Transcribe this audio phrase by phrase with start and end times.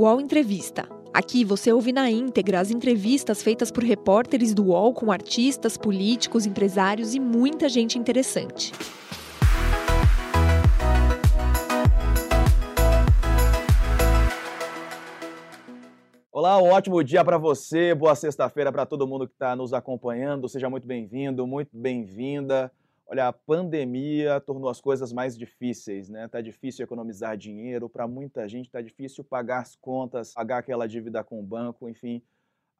[0.00, 0.88] UOL Entrevista.
[1.12, 6.46] Aqui você ouve na íntegra as entrevistas feitas por repórteres do UOL com artistas, políticos,
[6.46, 8.72] empresários e muita gente interessante.
[16.32, 20.48] Olá, um ótimo dia para você, boa sexta-feira para todo mundo que está nos acompanhando.
[20.48, 22.72] Seja muito bem-vindo, muito bem-vinda.
[23.12, 26.28] Olha, a pandemia tornou as coisas mais difíceis, né?
[26.28, 31.24] Tá difícil economizar dinheiro, para muita gente tá difícil pagar as contas, pagar aquela dívida
[31.24, 32.22] com o banco, enfim,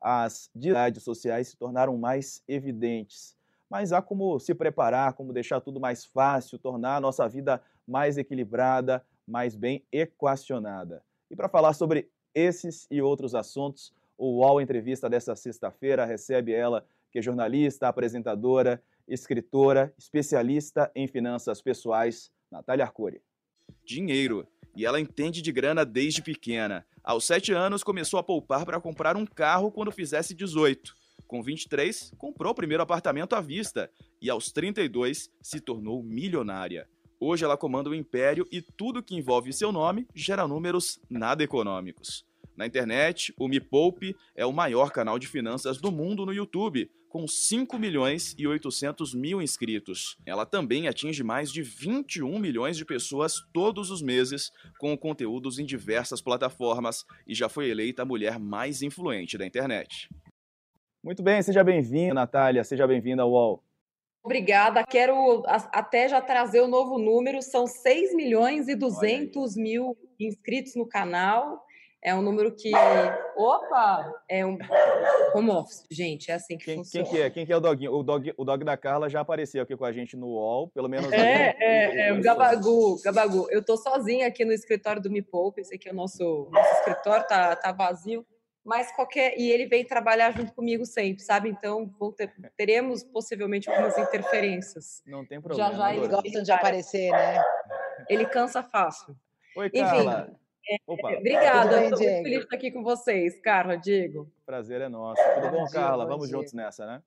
[0.01, 3.37] as dificuldades sociais se tornaram mais evidentes.
[3.69, 8.17] Mas há como se preparar, como deixar tudo mais fácil, tornar a nossa vida mais
[8.17, 11.03] equilibrada, mais bem equacionada.
[11.29, 16.87] E para falar sobre esses e outros assuntos, o UOL Entrevista dessa sexta-feira recebe ela,
[17.11, 23.21] que é jornalista, apresentadora escritora, especialista em finanças pessoais, Natália Arcuri.
[23.85, 24.47] Dinheiro.
[24.77, 26.87] E ela entende de grana desde pequena.
[27.03, 30.95] Aos 7 anos, começou a poupar para comprar um carro quando fizesse 18.
[31.27, 33.91] Com 23, comprou o primeiro apartamento à vista.
[34.21, 36.89] E aos 32, se tornou milionária.
[37.19, 42.25] Hoje ela comanda o império e tudo que envolve seu nome gera números nada econômicos.
[42.57, 46.91] Na internet, o Me Poupe é o maior canal de finanças do mundo no YouTube,
[47.11, 50.17] com 5 milhões e 800 mil inscritos.
[50.25, 55.67] Ela também atinge mais de 21 milhões de pessoas todos os meses, com conteúdos em
[55.67, 60.09] diversas plataformas e já foi eleita a mulher mais influente da internet.
[61.03, 63.65] Muito bem, seja bem-vinda, Natália, seja bem-vinda ao UOL.
[64.23, 64.85] Obrigada.
[64.85, 70.87] Quero até já trazer o novo número, são 6 milhões e 200 mil inscritos no
[70.87, 71.61] canal.
[72.03, 72.73] É um número que.
[73.37, 74.11] Opa!
[74.27, 74.57] É um
[75.35, 76.31] home office, gente.
[76.31, 77.07] É assim que quem, funciona.
[77.07, 77.31] Quem que é?
[77.31, 77.93] Quem que é o doguinho?
[77.93, 80.89] O dog, o dog da Carla já apareceu aqui com a gente no UOL, pelo
[80.89, 81.13] menos.
[81.13, 83.47] É, é, é, o Gabagu, Gabagu.
[83.51, 85.61] Eu tô sozinha aqui no escritório do Me Poupe.
[85.61, 88.25] Esse aqui é o nosso, nosso escritório, tá, tá vazio.
[88.65, 89.39] Mas qualquer.
[89.39, 91.51] E ele vem trabalhar junto comigo sempre, sabe?
[91.51, 95.03] Então ter, teremos possivelmente algumas interferências.
[95.07, 95.71] Não tem problema.
[95.71, 97.43] Já já eles gostam de aparecer, né?
[98.09, 99.15] Ele cansa fácil.
[99.57, 100.29] Oi, Carla.
[100.29, 100.41] Enfim,
[100.87, 101.13] Opa.
[101.13, 104.31] Obrigada, estou muito feliz de estar aqui com vocês, Carla, Diego.
[104.47, 105.23] Prazer é nosso.
[105.35, 106.07] Tudo bom, Carla?
[106.07, 107.03] Vamos juntos nessa, né?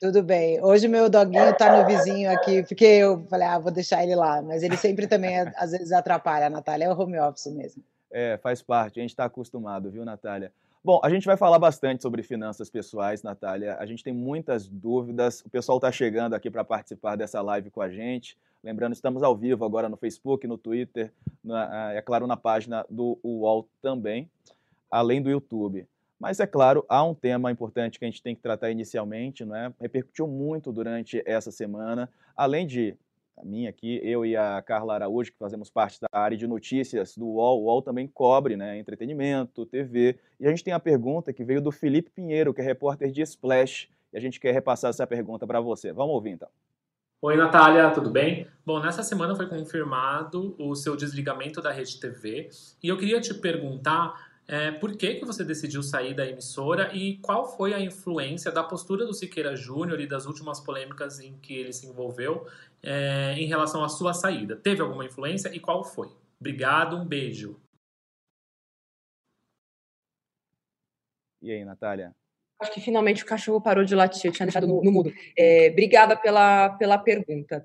[0.00, 0.62] Tudo bem.
[0.62, 4.40] Hoje meu doguinho está no vizinho aqui, porque eu falei, ah, vou deixar ele lá.
[4.40, 6.46] Mas ele sempre também, às vezes, atrapalha.
[6.46, 7.82] A Natália é o home office mesmo.
[8.10, 9.00] É, faz parte.
[9.00, 10.52] A gente está acostumado, viu, Natália?
[10.84, 13.76] Bom, a gente vai falar bastante sobre finanças pessoais, Natália.
[13.80, 15.40] A gente tem muitas dúvidas.
[15.40, 18.38] O pessoal está chegando aqui para participar dessa live com a gente.
[18.62, 21.12] Lembrando, estamos ao vivo agora no Facebook, no Twitter,
[21.44, 24.28] na, é claro, na página do UOL também,
[24.90, 25.86] além do YouTube.
[26.18, 29.54] Mas, é claro, há um tema importante que a gente tem que tratar inicialmente, não
[29.54, 29.72] é?
[29.80, 32.96] repercutiu muito durante essa semana, além de
[33.36, 37.16] a minha aqui, eu e a Carla Araújo, que fazemos parte da área de notícias
[37.16, 41.32] do UOL, o UOL também cobre né, entretenimento, TV, e a gente tem a pergunta
[41.32, 44.90] que veio do Felipe Pinheiro, que é repórter de Splash, e a gente quer repassar
[44.90, 45.92] essa pergunta para você.
[45.92, 46.48] Vamos ouvir, então.
[47.20, 48.46] Oi, Natália, tudo bem?
[48.64, 52.48] Bom, nessa semana foi confirmado o seu desligamento da Rede TV
[52.80, 57.16] e eu queria te perguntar é, por que, que você decidiu sair da emissora e
[57.16, 61.54] qual foi a influência da postura do Siqueira Júnior e das últimas polêmicas em que
[61.54, 62.46] ele se envolveu
[62.80, 64.54] é, em relação à sua saída?
[64.54, 66.08] Teve alguma influência e qual foi?
[66.38, 67.60] Obrigado, um beijo.
[71.42, 72.14] E aí, Natália?
[72.60, 75.12] Acho que finalmente o cachorro parou de latir, eu tinha deixado no, no mudo.
[75.36, 77.64] É, obrigada pela, pela pergunta.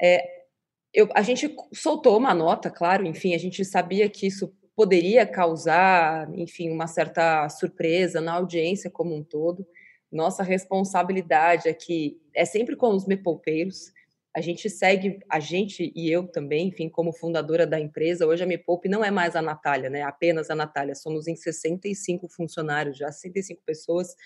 [0.00, 0.44] É,
[0.92, 6.32] eu, a gente soltou uma nota, claro, enfim, a gente sabia que isso poderia causar,
[6.34, 9.66] enfim, uma certa surpresa na audiência como um todo.
[10.10, 13.92] Nossa responsabilidade aqui é sempre com os mepoupeiros,
[14.36, 18.46] a gente segue, a gente e eu também, enfim, como fundadora da empresa, hoje a
[18.46, 20.02] Me Poupe não é mais a Natália, né?
[20.02, 20.96] Apenas a Natália.
[20.96, 24.16] Somos em 65 funcionários, já 65 pessoas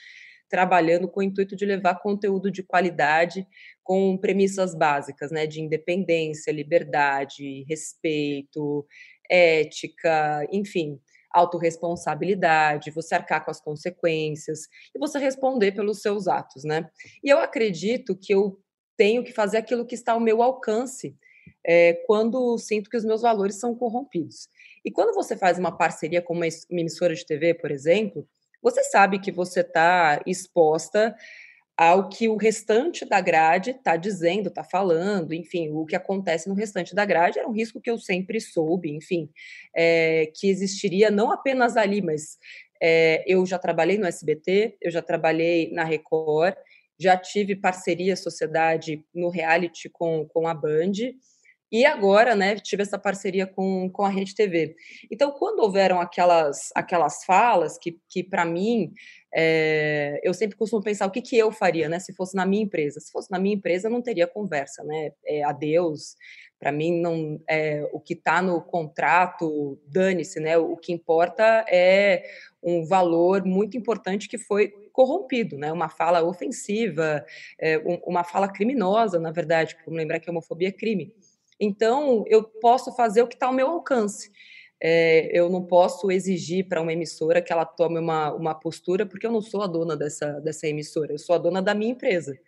[0.48, 3.46] trabalhando com o intuito de levar conteúdo de qualidade
[3.84, 5.46] com premissas básicas, né?
[5.46, 8.86] De independência, liberdade, respeito,
[9.30, 10.98] ética, enfim,
[11.30, 14.60] autorresponsabilidade, você arcar com as consequências
[14.94, 16.88] e você responder pelos seus atos, né?
[17.22, 18.58] E eu acredito que eu
[18.98, 21.16] tenho que fazer aquilo que está ao meu alcance
[21.64, 24.48] é, quando sinto que os meus valores são corrompidos.
[24.84, 28.28] E quando você faz uma parceria com uma emissora de TV, por exemplo,
[28.60, 31.14] você sabe que você está exposta
[31.76, 36.54] ao que o restante da grade está dizendo, está falando, enfim, o que acontece no
[36.54, 39.30] restante da grade era um risco que eu sempre soube, enfim,
[39.76, 42.36] é, que existiria não apenas ali, mas
[42.82, 46.56] é, eu já trabalhei no SBT, eu já trabalhei na Record,
[46.98, 50.92] já tive parceria sociedade no reality com, com a Band,
[51.70, 54.74] e agora, né, tive essa parceria com, com a Rede TV.
[55.10, 58.90] Então, quando houveram aquelas, aquelas falas que, que para mim,
[59.34, 62.62] é, eu sempre costumo pensar o que, que eu faria, né, se fosse na minha
[62.62, 63.00] empresa.
[63.00, 66.16] Se fosse na minha empresa, não teria conversa, né, é, adeus,
[66.58, 72.24] para mim, não é, o que está no contrato, dane-se, né, o que importa é
[72.62, 75.72] um valor muito importante que foi corrompido, né?
[75.72, 77.24] Uma fala ofensiva,
[77.56, 79.76] é, uma fala criminosa, na verdade.
[79.84, 81.14] Vamos lembrar que a homofobia é crime.
[81.60, 84.30] Então, eu posso fazer o que está ao meu alcance.
[84.80, 89.26] É, eu não posso exigir para uma emissora que ela tome uma, uma postura, porque
[89.26, 92.38] eu não sou a dona dessa, dessa emissora, eu sou a dona da minha empresa.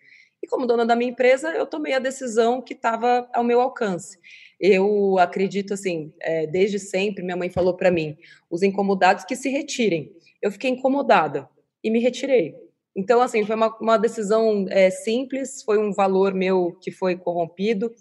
[0.43, 4.19] E como dona da minha empresa, eu tomei a decisão que estava ao meu alcance.
[4.59, 8.17] Eu acredito assim, é, desde sempre, minha mãe falou para mim:
[8.49, 10.13] os incomodados que se retirem.
[10.41, 11.49] Eu fiquei incomodada
[11.85, 12.55] e me retirei.
[12.97, 17.93] Então, assim, foi uma, uma decisão é, simples, foi um valor meu que foi corrompido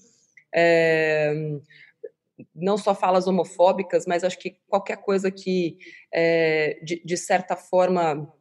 [0.53, 1.59] é,
[2.55, 5.77] não só falas homofóbicas, mas acho que qualquer coisa que,
[6.13, 8.31] é, de, de, certa forma,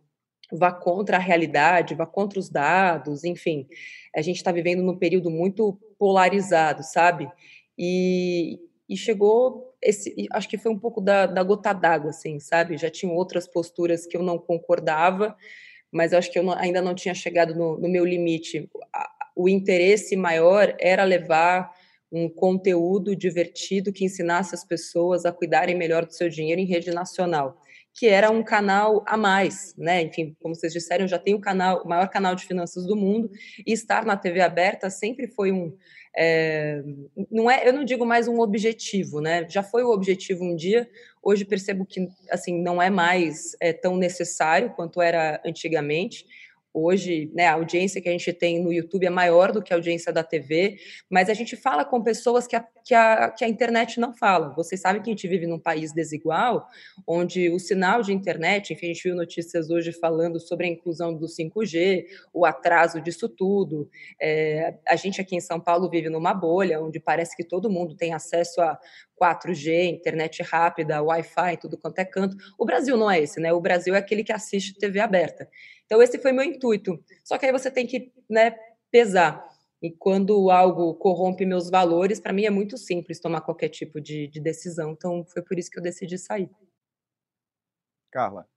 [0.52, 3.66] vá contra a realidade, vá contra os dados, enfim.
[4.14, 7.30] A gente está vivendo num período muito polarizado, sabe?
[7.76, 8.58] E,
[8.88, 12.76] e chegou esse, acho que foi um pouco da, da gota d'água, assim, sabe?
[12.76, 15.36] Já tinham outras posturas que eu não concordava,
[15.90, 18.68] mas acho que eu não, ainda não tinha chegado no, no meu limite.
[19.36, 21.72] O interesse maior era levar
[22.10, 26.90] um conteúdo divertido que ensinasse as pessoas a cuidarem melhor do seu dinheiro em rede
[26.90, 27.60] nacional,
[27.94, 30.02] que era um canal a mais, né?
[30.02, 33.30] Enfim, como vocês disseram, já tenho o canal, o maior canal de finanças do mundo
[33.66, 35.76] e estar na TV aberta sempre foi um
[36.20, 36.82] é,
[37.30, 39.46] não é, eu não digo mais um objetivo, né?
[39.48, 40.90] Já foi o objetivo um dia.
[41.22, 46.26] Hoje percebo que assim não é mais é, tão necessário quanto era antigamente.
[46.72, 49.76] Hoje, né, a audiência que a gente tem no YouTube é maior do que a
[49.76, 50.76] audiência da TV,
[51.10, 54.54] mas a gente fala com pessoas que a, que a, que a internet não fala.
[54.54, 56.66] Vocês sabem que a gente vive num país desigual,
[57.06, 61.14] onde o sinal de internet, enfim, a gente viu notícias hoje falando sobre a inclusão
[61.14, 63.88] do 5G, o atraso disso tudo.
[64.20, 67.96] É, a gente aqui em São Paulo vive numa bolha, onde parece que todo mundo
[67.96, 68.78] tem acesso a
[69.20, 72.36] 4G, internet rápida, Wi-Fi, tudo quanto é canto.
[72.58, 73.52] O Brasil não é esse, né?
[73.52, 75.48] O Brasil é aquele que assiste TV aberta.
[75.84, 77.02] Então, esse foi meu intuito.
[77.24, 78.54] Só que aí você tem que né,
[78.90, 79.46] pesar.
[79.82, 84.26] E quando algo corrompe meus valores, para mim é muito simples tomar qualquer tipo de,
[84.28, 84.92] de decisão.
[84.92, 86.50] Então, foi por isso que eu decidi sair.
[88.10, 88.48] Carla.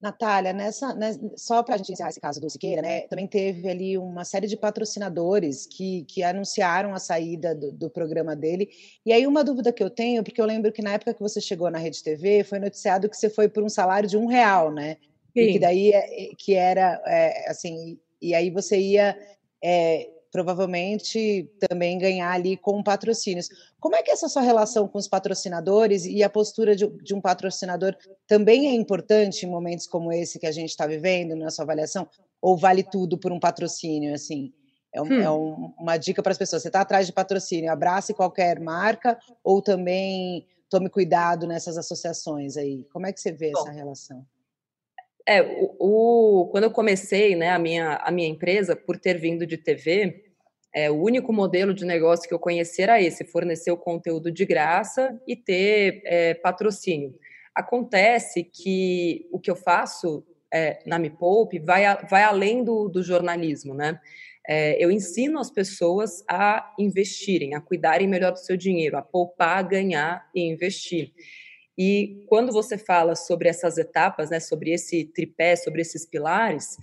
[0.00, 3.68] Natália, nessa, né, só para a gente encerrar esse caso do Siqueira, né, também teve
[3.68, 8.70] ali uma série de patrocinadores que, que anunciaram a saída do, do, programa dele.
[9.04, 11.40] E aí, uma dúvida que eu tenho, porque eu lembro que na época que você
[11.40, 14.72] chegou na Rede TV, foi noticiado que você foi por um salário de um real,
[14.72, 14.96] né?
[15.36, 15.40] Sim.
[15.40, 19.18] E que daí é, que era é, assim, e aí você ia
[19.62, 23.48] é, provavelmente também ganhar ali com patrocínios.
[23.80, 27.14] Como é que é essa sua relação com os patrocinadores e a postura de, de
[27.14, 27.96] um patrocinador
[28.26, 32.08] também é importante em momentos como esse que a gente está vivendo na sua avaliação?
[32.40, 34.52] Ou vale tudo por um patrocínio, assim?
[34.92, 35.20] É, um, hum.
[35.20, 36.62] é um, uma dica para as pessoas.
[36.62, 42.84] Você está atrás de patrocínio, abrace qualquer marca ou também tome cuidado nessas associações aí.
[42.92, 44.24] Como é que você vê Bom, essa relação?
[45.26, 49.46] É, o, o, quando eu comecei né, a, minha, a minha empresa, por ter vindo
[49.46, 50.24] de TV,
[50.74, 54.44] é, o único modelo de negócio que eu conheci era esse: fornecer o conteúdo de
[54.44, 57.14] graça e ter é, patrocínio.
[57.54, 62.88] Acontece que o que eu faço é, na Me Poupe vai, a, vai além do,
[62.88, 64.00] do jornalismo, né?
[64.48, 69.66] É, eu ensino as pessoas a investirem, a cuidarem melhor do seu dinheiro, a poupar,
[69.68, 71.12] ganhar e investir.
[71.78, 76.76] E quando você fala sobre essas etapas, né, sobre esse tripé, sobre esses pilares,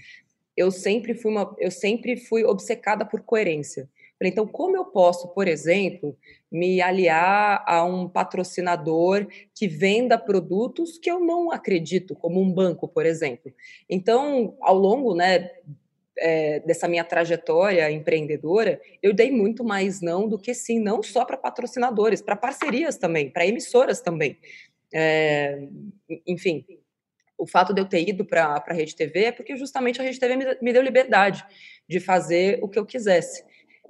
[0.55, 3.89] eu sempre fui uma, eu sempre fui obcecada por coerência.
[4.19, 6.17] Então, como eu posso, por exemplo,
[6.51, 12.87] me aliar a um patrocinador que venda produtos que eu não acredito, como um banco,
[12.87, 13.53] por exemplo?
[13.87, 15.51] Então, ao longo, né,
[16.17, 21.23] é, dessa minha trajetória empreendedora, eu dei muito mais não do que sim, não só
[21.23, 24.37] para patrocinadores, para parcerias também, para emissoras também.
[24.93, 25.67] É,
[26.25, 26.65] enfim,
[27.37, 30.19] o fato de eu ter ido para a Rede TV é porque justamente a Rede
[30.19, 31.45] TV me, me deu liberdade
[31.87, 33.43] de fazer o que eu quisesse.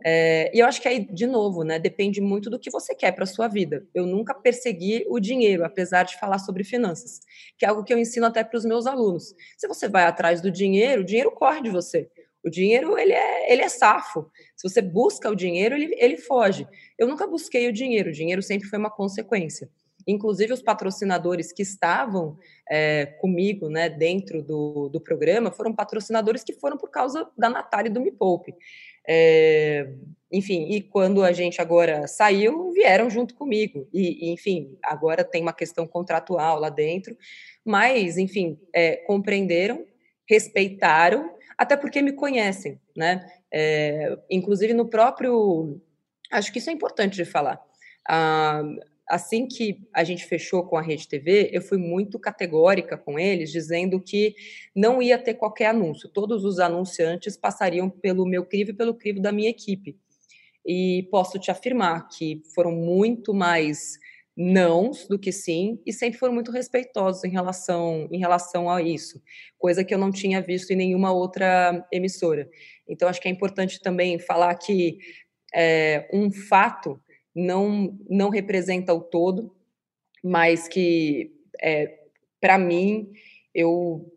[0.06, 3.12] É, e eu acho que aí, de novo, né, depende muito do que você quer
[3.14, 3.86] para a sua vida.
[3.94, 7.20] Eu nunca persegui o dinheiro, apesar de falar sobre finanças,
[7.58, 9.34] que é algo que eu ensino até para os meus alunos.
[9.58, 12.10] Se você vai atrás do dinheiro, o dinheiro corre de você.
[12.44, 14.30] O dinheiro, ele é, ele é safo.
[14.56, 16.68] Se você busca o dinheiro, ele, ele foge.
[16.98, 19.70] Eu nunca busquei o dinheiro, o dinheiro sempre foi uma consequência.
[20.08, 22.38] Inclusive, os patrocinadores que estavam
[22.70, 27.90] é, comigo né, dentro do, do programa foram patrocinadores que foram por causa da Natália
[27.90, 28.56] e do Me Poupe.
[29.06, 29.90] É,
[30.32, 33.88] enfim, e quando a gente agora saiu, vieram junto comigo.
[33.94, 37.18] E, enfim, agora tem uma questão contratual lá dentro,
[37.64, 39.86] mas, enfim, é, compreenderam,
[40.30, 43.26] respeitaram, até porque me conhecem, né?
[43.52, 45.82] É, inclusive no próprio.
[46.30, 47.62] Acho que isso é importante de falar.
[48.08, 48.62] Ah,
[49.10, 53.52] assim que a gente fechou com a Rede TV, eu fui muito categórica com eles,
[53.52, 54.36] dizendo que
[54.76, 56.10] não ia ter qualquer anúncio.
[56.10, 59.98] Todos os anunciantes passariam pelo meu crivo e pelo crivo da minha equipe.
[60.66, 63.98] E posso te afirmar que foram muito mais
[64.38, 69.20] nãos do que sim, e sempre foram muito respeitosos em relação, em relação a isso,
[69.58, 72.48] coisa que eu não tinha visto em nenhuma outra emissora.
[72.88, 75.00] Então, acho que é importante também falar que
[75.56, 77.02] é, um fato
[77.38, 79.56] não, não representa o todo,
[80.24, 82.00] mas que, é,
[82.42, 83.12] para mim,
[83.54, 84.12] eu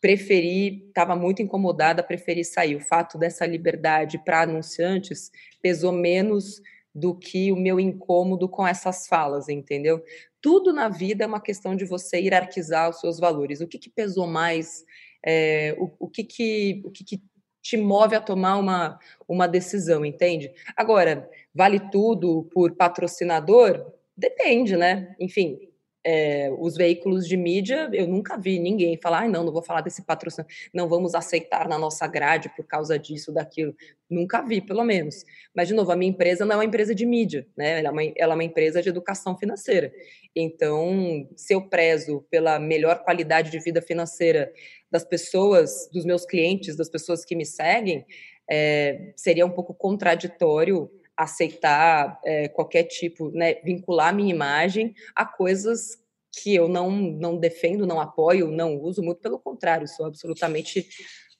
[0.00, 2.74] preferi, estava muito incomodada, preferi sair.
[2.74, 5.30] O fato dessa liberdade para anunciantes
[5.62, 6.60] pesou menos
[6.92, 10.02] do que o meu incômodo com essas falas, entendeu?
[10.40, 13.60] Tudo na vida é uma questão de você hierarquizar os seus valores.
[13.60, 14.84] O que, que pesou mais?
[15.24, 17.22] É, o, o, que, que, o que, que
[17.62, 20.52] te move a tomar uma, uma decisão, entende?
[20.76, 23.92] Agora, vale tudo por patrocinador?
[24.16, 25.14] Depende, né?
[25.20, 25.58] Enfim,
[26.04, 29.80] é, os veículos de mídia, eu nunca vi ninguém falar, ah, não, não vou falar
[29.80, 33.74] desse patrocínio, não vamos aceitar na nossa grade por causa disso, daquilo.
[34.10, 35.24] Nunca vi, pelo menos.
[35.56, 37.78] Mas, de novo, a minha empresa não é uma empresa de mídia, né?
[37.78, 39.90] Ela é uma, ela é uma empresa de educação financeira.
[40.36, 44.52] Então, se eu prezo pela melhor qualidade de vida financeira
[44.90, 48.04] das pessoas, dos meus clientes, das pessoas que me seguem,
[48.50, 56.02] é, seria um pouco contraditório aceitar é, qualquer tipo, né, vincular minha imagem a coisas
[56.42, 60.88] que eu não, não defendo, não apoio, não uso, muito pelo contrário, sou absolutamente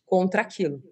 [0.06, 0.82] contra aquilo.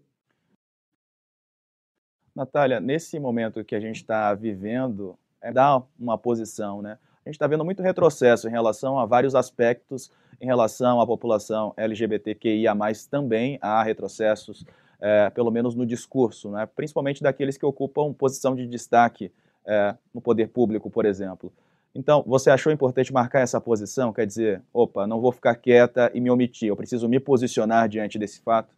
[2.35, 6.99] Natália, nesse momento que a gente está vivendo, é dar uma posição, né?
[7.25, 10.11] A gente está vendo muito retrocesso em relação a vários aspectos,
[10.41, 12.75] em relação à população LGBTQIA+,
[13.09, 14.65] também há retrocessos
[15.03, 16.65] é, pelo menos no discurso, né?
[16.77, 19.33] principalmente daqueles que ocupam posição de destaque
[19.67, 21.53] é, no poder público, por exemplo.
[21.93, 24.13] Então, você achou importante marcar essa posição?
[24.13, 28.17] Quer dizer, opa, não vou ficar quieta e me omitir, eu preciso me posicionar diante
[28.17, 28.75] desse fato?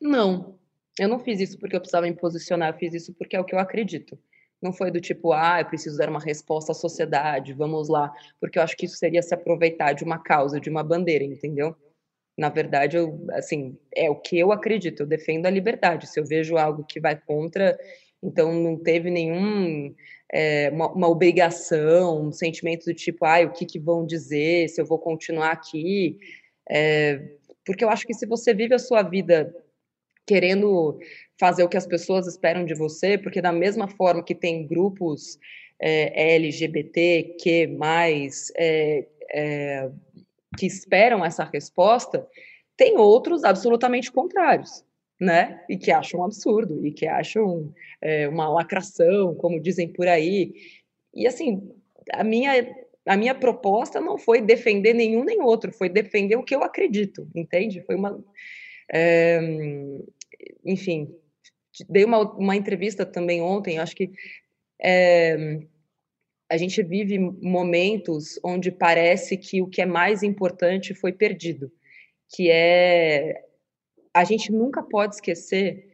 [0.00, 0.54] Não,
[0.98, 3.44] eu não fiz isso porque eu precisava me posicionar, eu fiz isso porque é o
[3.44, 4.16] que eu acredito.
[4.62, 8.60] Não foi do tipo, ah, eu preciso dar uma resposta à sociedade, vamos lá, porque
[8.60, 11.76] eu acho que isso seria se aproveitar de uma causa, de uma bandeira, entendeu?
[12.42, 16.08] Na verdade, eu, assim, é o que eu acredito, eu defendo a liberdade.
[16.08, 17.78] Se eu vejo algo que vai contra,
[18.20, 19.94] então não teve nenhum
[20.32, 24.80] é, uma, uma, obrigação, um sentimento do tipo, ah, o que, que vão dizer, se
[24.80, 26.18] eu vou continuar aqui.
[26.68, 27.22] É,
[27.64, 29.54] porque eu acho que se você vive a sua vida
[30.26, 30.98] querendo
[31.38, 35.38] fazer o que as pessoas esperam de você, porque da mesma forma que tem grupos
[35.80, 39.90] é, LGBT, que mais é, é
[40.56, 42.26] que esperam essa resposta,
[42.76, 44.84] tem outros absolutamente contrários,
[45.20, 45.64] né?
[45.68, 50.52] E que acham um absurdo, e que acham é, uma lacração, como dizem por aí.
[51.14, 51.70] E assim,
[52.12, 52.52] a minha,
[53.06, 57.28] a minha proposta não foi defender nenhum nem outro, foi defender o que eu acredito,
[57.34, 57.82] entende?
[57.82, 58.22] Foi uma.
[58.92, 59.40] É,
[60.64, 61.14] enfim,
[61.88, 64.10] dei uma, uma entrevista também ontem, acho que.
[64.84, 65.60] É,
[66.52, 71.72] a gente vive momentos onde parece que o que é mais importante foi perdido,
[72.28, 73.42] que é
[74.12, 75.88] a gente nunca pode esquecer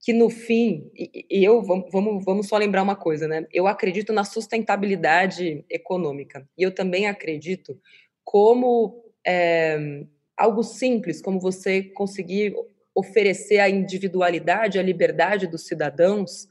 [0.00, 3.46] que no fim, e eu vamos, vamos só lembrar uma coisa, né?
[3.52, 7.80] Eu acredito na sustentabilidade econômica e eu também acredito
[8.24, 10.02] como é,
[10.36, 12.52] algo simples, como você conseguir
[12.92, 16.48] oferecer a individualidade, a liberdade dos cidadãos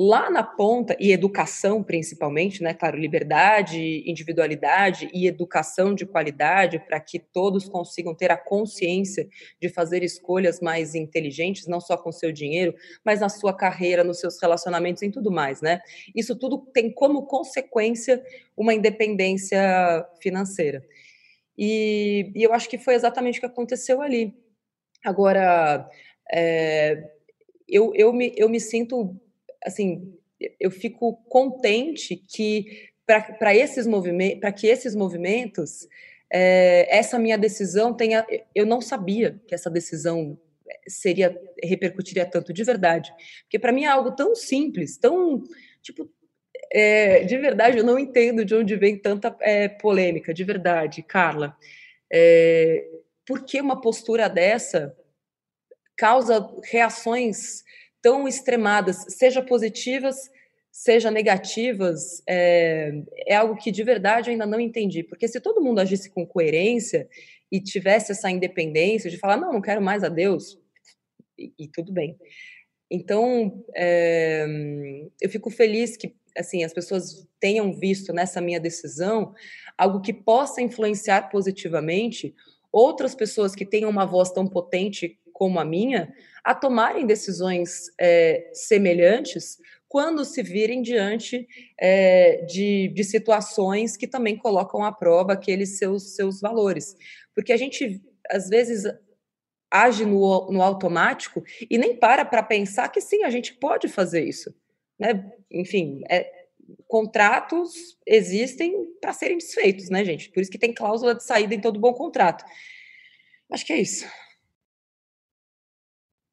[0.00, 2.72] Lá na ponta, e educação principalmente, né?
[2.72, 9.28] Claro, liberdade, individualidade e educação de qualidade para que todos consigam ter a consciência
[9.60, 14.20] de fazer escolhas mais inteligentes, não só com seu dinheiro, mas na sua carreira, nos
[14.20, 15.80] seus relacionamentos, em tudo mais, né?
[16.14, 18.22] Isso tudo tem como consequência
[18.56, 19.58] uma independência
[20.22, 20.80] financeira.
[21.58, 24.32] E, e eu acho que foi exatamente o que aconteceu ali.
[25.04, 25.90] Agora,
[26.32, 27.02] é,
[27.68, 29.20] eu, eu, me, eu me sinto
[29.64, 30.14] assim,
[30.58, 35.88] eu fico contente que para esses movimentos, para que esses movimentos,
[36.30, 40.38] é, essa minha decisão tenha, eu não sabia que essa decisão
[40.86, 43.10] seria repercutiria tanto de verdade,
[43.42, 45.42] porque para mim é algo tão simples, tão
[45.82, 46.10] tipo
[46.70, 51.56] é, de verdade eu não entendo de onde vem tanta é, polêmica, de verdade, Carla.
[52.12, 52.86] É,
[53.26, 54.94] por que uma postura dessa
[55.96, 57.64] causa reações
[58.02, 60.30] tão extremadas, seja positivas,
[60.70, 62.92] seja negativas, é,
[63.26, 65.02] é algo que de verdade eu ainda não entendi.
[65.02, 67.08] Porque se todo mundo agisse com coerência
[67.50, 70.58] e tivesse essa independência de falar, não, não quero mais a Deus,
[71.38, 72.16] e, e tudo bem.
[72.90, 74.46] Então, é,
[75.20, 79.34] eu fico feliz que assim as pessoas tenham visto nessa minha decisão
[79.76, 82.34] algo que possa influenciar positivamente
[82.72, 88.50] outras pessoas que tenham uma voz tão potente como a minha a tomarem decisões é,
[88.52, 91.46] semelhantes quando se virem diante
[91.80, 96.96] é, de, de situações que também colocam à prova aqueles seus, seus valores.
[97.34, 98.82] Porque a gente, às vezes,
[99.70, 104.24] age no, no automático e nem para para pensar que sim, a gente pode fazer
[104.24, 104.52] isso.
[104.98, 105.30] Né?
[105.50, 106.30] Enfim, é,
[106.88, 110.30] contratos existem para serem desfeitos, né, gente?
[110.30, 112.44] Por isso que tem cláusula de saída em todo bom contrato.
[113.50, 114.04] Acho que é isso.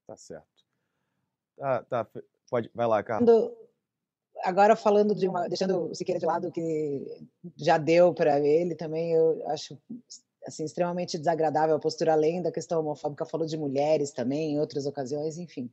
[0.08, 0.66] Tá certo.
[1.58, 2.08] Tá, tá.
[2.50, 3.30] Pode, vai lá, Carlos.
[4.44, 9.14] Agora falando de uma, deixando o Siqueira de lado que já deu para ele também,
[9.14, 9.78] eu acho
[10.46, 14.86] assim extremamente desagradável a postura além da questão homofóbica, falou de mulheres também em outras
[14.86, 15.72] ocasiões, enfim.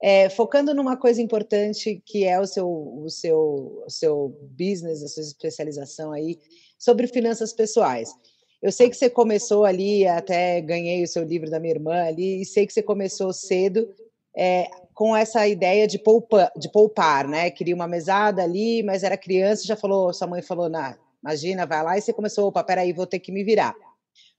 [0.00, 5.08] É, focando numa coisa importante que é o seu, o seu, o seu business, a
[5.08, 6.38] sua especialização aí
[6.78, 8.14] sobre finanças pessoais.
[8.62, 12.40] Eu sei que você começou ali, até ganhei o seu livro da minha irmã ali,
[12.40, 13.88] e sei que você começou cedo
[14.36, 17.50] é, com essa ideia de, poupa, de poupar, né?
[17.50, 21.82] Queria uma mesada ali, mas era criança, já falou, sua mãe falou, na, imagina, vai
[21.82, 23.74] lá, e você começou, opa, peraí, vou ter que me virar.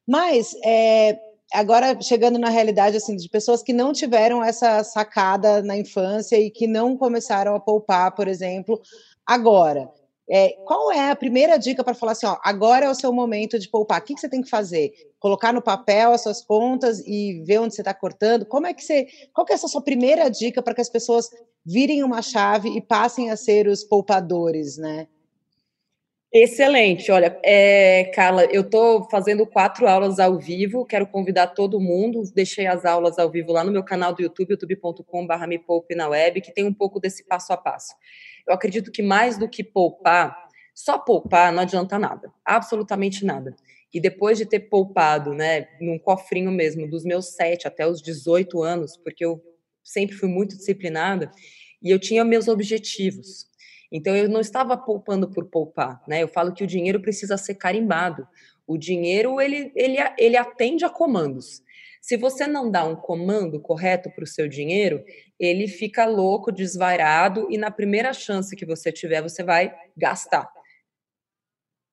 [0.08, 1.20] Mas é,
[1.54, 6.50] agora chegando na realidade assim de pessoas que não tiveram essa sacada na infância e
[6.50, 8.82] que não começaram a poupar, por exemplo,
[9.26, 9.90] agora.
[10.30, 13.58] É, qual é a primeira dica para falar assim, ó, agora é o seu momento
[13.58, 14.02] de poupar?
[14.02, 14.92] O que, que você tem que fazer?
[15.20, 18.46] Colocar no papel as suas contas e ver onde você está cortando?
[18.46, 19.08] Como é que você?
[19.34, 21.30] Qual que é essa sua primeira dica para que as pessoas
[21.66, 25.08] virem uma chave e passem a ser os poupadores, né?
[26.32, 27.10] Excelente.
[27.10, 32.22] Olha, é, Carla, eu estou fazendo quatro aulas ao vivo, quero convidar todo mundo.
[32.36, 36.10] Deixei as aulas ao vivo lá no meu canal do YouTube, youtube.com.br me poupe na
[36.10, 37.96] web, que tem um pouco desse passo a passo.
[38.48, 43.56] Eu acredito que mais do que poupar, só poupar não adianta nada, absolutamente nada.
[43.94, 48.62] E depois de ter poupado, né, num cofrinho mesmo, dos meus sete até os 18
[48.62, 49.42] anos, porque eu
[49.84, 51.32] sempre fui muito disciplinada,
[51.82, 53.48] e eu tinha meus objetivos.
[53.92, 56.22] Então eu não estava poupando por poupar, né?
[56.22, 58.28] Eu falo que o dinheiro precisa ser carimbado.
[58.66, 61.62] O dinheiro ele, ele, ele atende a comandos.
[62.08, 65.04] Se você não dá um comando correto para o seu dinheiro,
[65.38, 70.50] ele fica louco, desvairado e na primeira chance que você tiver, você vai gastar.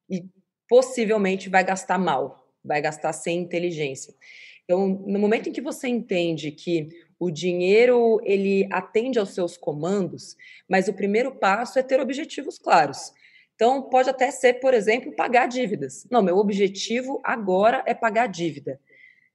[0.08, 0.24] E
[0.68, 4.14] possivelmente vai gastar mal, vai gastar sem inteligência.
[4.62, 10.36] Então, no momento em que você entende que o dinheiro ele atende aos seus comandos,
[10.68, 13.12] mas o primeiro passo é ter objetivos claros.
[13.56, 16.06] Então, pode até ser, por exemplo, pagar dívidas.
[16.08, 18.78] Não, meu objetivo agora é pagar dívida.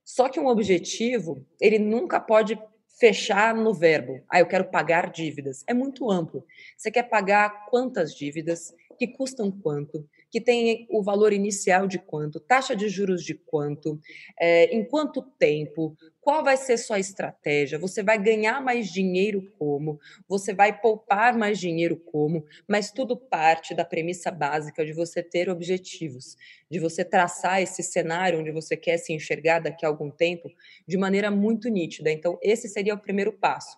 [0.09, 2.59] Só que um objetivo, ele nunca pode
[2.99, 4.23] fechar no verbo.
[4.27, 5.63] Ah, eu quero pagar dívidas.
[5.67, 6.43] É muito amplo.
[6.75, 8.73] Você quer pagar quantas dívidas?
[8.97, 10.03] Que custam quanto?
[10.31, 13.99] Que tem o valor inicial de quanto, taxa de juros de quanto,
[14.39, 19.99] é, em quanto tempo, qual vai ser sua estratégia, você vai ganhar mais dinheiro como,
[20.27, 25.49] você vai poupar mais dinheiro como, mas tudo parte da premissa básica de você ter
[25.49, 26.35] objetivos,
[26.69, 30.49] de você traçar esse cenário onde você quer se enxergar daqui a algum tempo
[30.87, 32.11] de maneira muito nítida.
[32.11, 33.75] Então, esse seria o primeiro passo.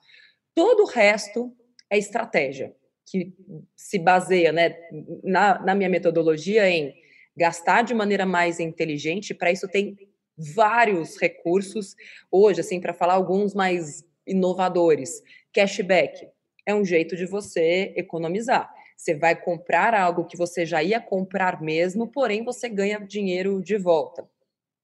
[0.54, 1.56] Todo o resto
[1.90, 2.76] é estratégia
[3.12, 3.34] que
[3.76, 4.74] se baseia né,
[5.22, 6.94] na, na minha metodologia em
[7.36, 9.34] gastar de maneira mais inteligente.
[9.34, 9.98] Para isso, tem
[10.38, 11.94] vários recursos.
[12.32, 15.22] Hoje, assim, para falar alguns mais inovadores,
[15.54, 16.26] cashback
[16.66, 18.74] é um jeito de você economizar.
[18.96, 23.78] Você vai comprar algo que você já ia comprar mesmo, porém você ganha dinheiro de
[23.78, 24.26] volta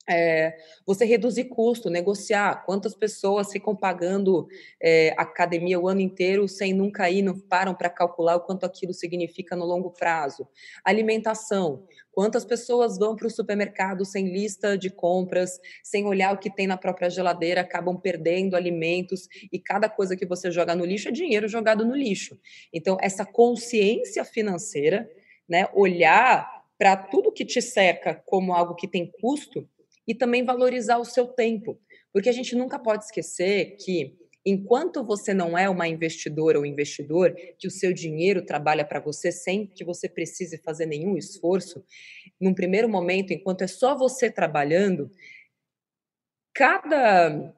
[0.10, 2.64] é, você reduzir custo, negociar.
[2.66, 4.48] Quantas pessoas ficam pagando
[4.82, 8.94] é, academia o ano inteiro sem nunca ir, não param para calcular o quanto aquilo
[8.94, 10.48] significa no longo prazo?
[10.84, 11.86] Alimentação.
[12.12, 16.66] Quantas pessoas vão para o supermercado sem lista de compras, sem olhar o que tem
[16.66, 21.12] na própria geladeira, acabam perdendo alimentos e cada coisa que você joga no lixo é
[21.12, 22.40] dinheiro jogado no lixo.
[22.74, 25.08] Então, essa consciência financeira,
[25.48, 29.68] né, olhar para tudo que te cerca como algo que tem custo,
[30.08, 31.80] e também valorizar o seu tempo,
[32.14, 37.36] porque a gente nunca pode esquecer que enquanto você não é uma investidora ou investidor,
[37.60, 41.84] que o seu dinheiro trabalha para você sem que você precise fazer nenhum esforço,
[42.40, 45.12] num primeiro momento, enquanto é só você trabalhando,
[46.54, 47.54] cada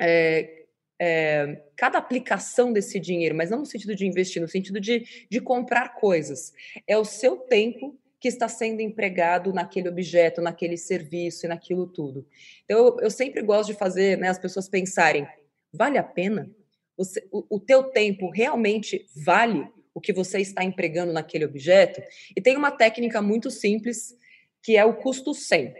[0.00, 0.58] é,
[1.00, 5.40] é, cada aplicação desse dinheiro, mas não no sentido de investir, no sentido de, de
[5.40, 6.52] comprar coisas.
[6.86, 12.26] É o seu tempo que está sendo empregado naquele objeto, naquele serviço e naquilo tudo.
[12.64, 15.26] Então, eu, sempre gosto de fazer né, as pessoas pensarem:
[15.72, 16.50] vale a pena?
[16.96, 22.02] Você, o, o teu tempo realmente vale o que você está empregando naquele objeto?
[22.36, 24.16] E tem uma técnica muito simples
[24.62, 25.68] que é o custo 100.
[25.68, 25.74] O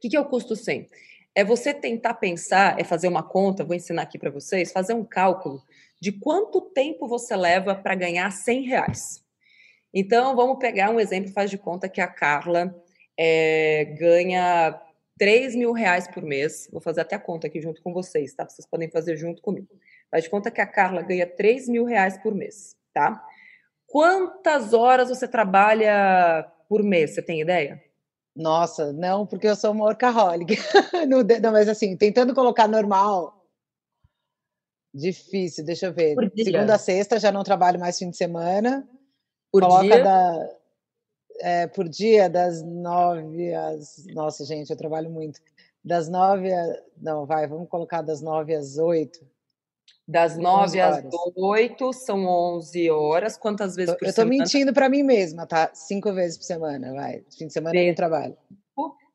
[0.00, 0.88] que, que é o custo 100?
[1.34, 5.04] É você tentar pensar, é fazer uma conta, vou ensinar aqui para vocês, fazer um
[5.04, 5.62] cálculo
[6.00, 9.27] de quanto tempo você leva para ganhar 100 reais.
[9.92, 12.74] Então, vamos pegar um exemplo, faz de conta que a Carla
[13.18, 14.80] é, ganha
[15.18, 16.68] 3 mil reais por mês.
[16.70, 18.48] Vou fazer até a conta aqui junto com vocês, tá?
[18.48, 19.68] Vocês podem fazer junto comigo.
[20.10, 23.22] Faz de conta que a Carla ganha 3 mil reais por mês, tá?
[23.86, 27.14] Quantas horas você trabalha por mês?
[27.14, 27.82] Você tem ideia?
[28.36, 30.56] Nossa, não, porque eu sou uma workaholic.
[31.08, 33.44] não, não, mas assim, tentando colocar normal.
[34.94, 36.14] Difícil, deixa eu ver.
[36.36, 38.88] Segunda a sexta já não trabalho mais fim de semana.
[39.50, 40.04] Por Coloca dia?
[40.04, 40.50] Da,
[41.40, 44.04] é, por dia, das nove às.
[44.14, 45.40] Nossa, gente, eu trabalho muito.
[45.84, 46.82] Das nove a.
[46.96, 49.20] Não, vai, vamos colocar das nove às oito.
[50.06, 51.04] Das nove às
[51.36, 53.36] oito são onze horas.
[53.36, 54.34] Quantas vezes por eu semana?
[54.34, 55.70] Eu tô mentindo para mim mesma, tá?
[55.74, 57.24] Cinco vezes por semana, vai.
[57.36, 58.36] Fim de semana eu trabalho.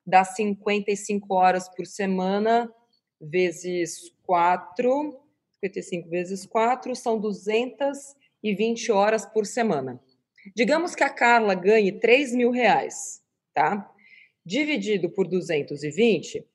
[0.06, 2.72] Dá 55 horas por semana,
[3.19, 5.19] vezes quatro.
[5.62, 10.00] 55 vezes quatro são 220 horas por semana.
[10.56, 13.21] Digamos que a Carla ganhe 3 mil reais,
[13.53, 13.91] tá?
[14.45, 16.45] Dividido por 220,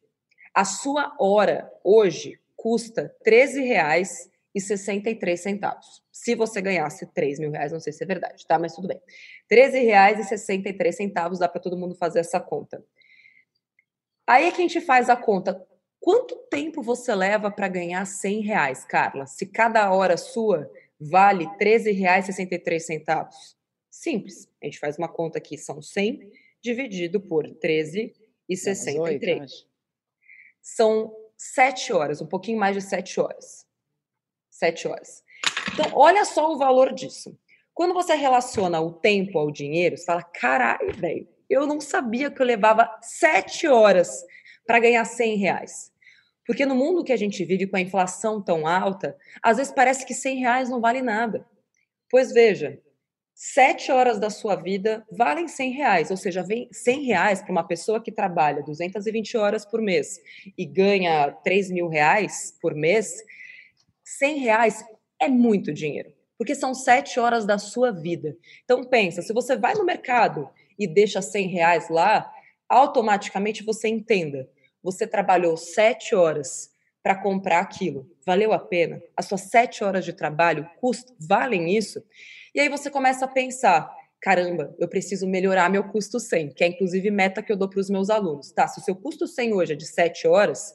[0.54, 6.02] a sua hora hoje custa R$ 13,63.
[6.10, 8.58] Se você ganhasse 3 mil reais, não sei se é verdade, tá?
[8.58, 9.00] Mas tudo bem.
[9.50, 12.84] R$ 13,63 dá para todo mundo fazer essa conta.
[14.26, 15.64] Aí é que a gente faz a conta.
[16.00, 19.26] Quanto tempo você leva para ganhar 100 reais, Carla?
[19.26, 20.68] Se cada hora sua
[21.00, 23.57] vale R$ 13,63?
[23.98, 24.48] Simples.
[24.62, 26.30] A gente faz uma conta aqui, são 100
[26.62, 29.66] dividido por 13,63.
[30.62, 33.66] São sete horas, um pouquinho mais de sete horas.
[34.48, 35.24] Sete horas.
[35.72, 37.36] Então, olha só o valor disso.
[37.74, 42.40] Quando você relaciona o tempo ao dinheiro, você fala: caralho, velho, eu não sabia que
[42.40, 44.24] eu levava sete horas
[44.64, 45.92] para ganhar 100 reais.
[46.46, 50.06] Porque no mundo que a gente vive com a inflação tão alta, às vezes parece
[50.06, 51.44] que 100 reais não vale nada.
[52.08, 52.80] Pois veja,
[53.40, 57.62] sete horas da sua vida valem 100 reais, ou seja, vem 100 reais para uma
[57.62, 60.20] pessoa que trabalha 220 horas por mês
[60.58, 63.22] e ganha 3 mil reais por mês,
[64.04, 64.84] 100 reais
[65.20, 68.36] é muito dinheiro, porque são sete horas da sua vida.
[68.64, 72.28] Então pensa, se você vai no mercado e deixa 100 reais lá,
[72.68, 74.50] automaticamente você entenda,
[74.82, 76.70] você trabalhou sete horas
[77.04, 79.00] para comprar aquilo, valeu a pena?
[79.16, 82.02] As suas sete horas de trabalho custo, valem isso?
[82.58, 83.88] E aí você começa a pensar:
[84.20, 87.78] caramba, eu preciso melhorar meu custo 100, que é inclusive meta que eu dou para
[87.78, 88.50] os meus alunos.
[88.50, 90.74] Tá, se o seu custo 100 hoje é de 7 horas,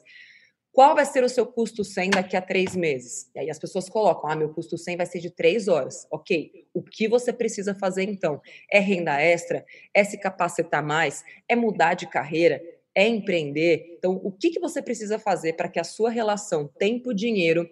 [0.72, 3.30] qual vai ser o seu custo 100 daqui a três meses?
[3.34, 6.06] E aí as pessoas colocam: ah, meu custo 100 vai ser de três horas.
[6.10, 8.40] Ok, o que você precisa fazer então?
[8.72, 9.62] É renda extra?
[9.92, 11.22] É se capacitar mais?
[11.46, 12.62] É mudar de carreira?
[12.94, 13.96] É empreender?
[13.98, 17.68] Então, o que, que você precisa fazer para que a sua relação tempo-dinheiro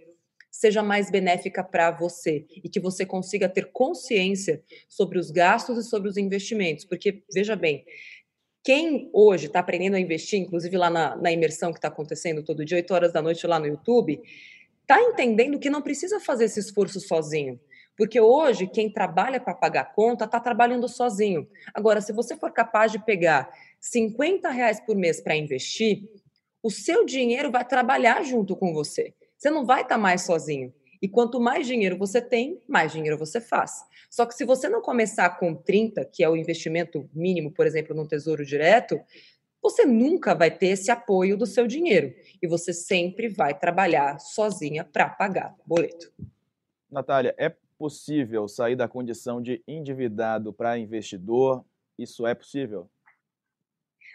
[0.53, 5.89] seja mais benéfica para você e que você consiga ter consciência sobre os gastos e
[5.89, 6.85] sobre os investimentos.
[6.85, 7.85] Porque, veja bem,
[8.63, 12.67] quem hoje está aprendendo a investir, inclusive lá na, na imersão que está acontecendo todo
[12.67, 14.21] dia, 8 horas da noite lá no YouTube,
[14.83, 17.59] está entendendo que não precisa fazer esse esforço sozinho.
[17.97, 21.49] Porque hoje, quem trabalha para pagar conta está trabalhando sozinho.
[21.75, 26.09] Agora, se você for capaz de pegar 50 reais por mês para investir,
[26.63, 29.15] o seu dinheiro vai trabalhar junto com você.
[29.43, 30.73] Você não vai estar tá mais sozinho.
[31.03, 33.85] E quanto mais dinheiro você tem, mais dinheiro você faz.
[34.09, 37.93] Só que se você não começar com 30, que é o investimento mínimo, por exemplo,
[37.93, 39.01] no Tesouro Direto,
[39.61, 42.15] você nunca vai ter esse apoio do seu dinheiro.
[42.41, 46.13] E você sempre vai trabalhar sozinha para pagar boleto.
[46.89, 51.65] Natália, é possível sair da condição de endividado para investidor?
[51.99, 52.89] Isso é possível?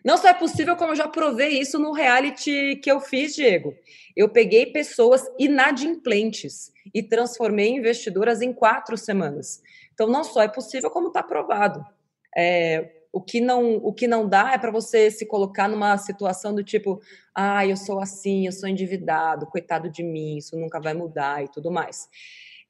[0.08, 3.76] Não só é possível, como eu já provei isso no reality que eu fiz, Diego.
[4.16, 9.62] Eu peguei pessoas inadimplentes e transformei em investidoras em quatro semanas.
[9.94, 11.86] Então, não só é possível, como está provado.
[12.34, 16.56] É, o, que não, o que não dá é para você se colocar numa situação
[16.56, 17.02] do tipo,
[17.36, 21.50] ah, eu sou assim, eu sou endividado, coitado de mim, isso nunca vai mudar e
[21.50, 22.08] tudo mais.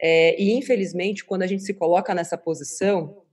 [0.02, 3.27] É, e, infelizmente, quando a gente se coloca nessa posição,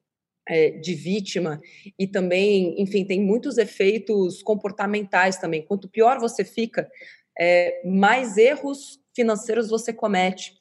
[0.48, 1.60] é, de vítima
[1.98, 5.62] e também, enfim, tem muitos efeitos comportamentais também.
[5.62, 6.90] Quanto pior você fica,
[7.38, 10.54] é, mais erros financeiros você comete,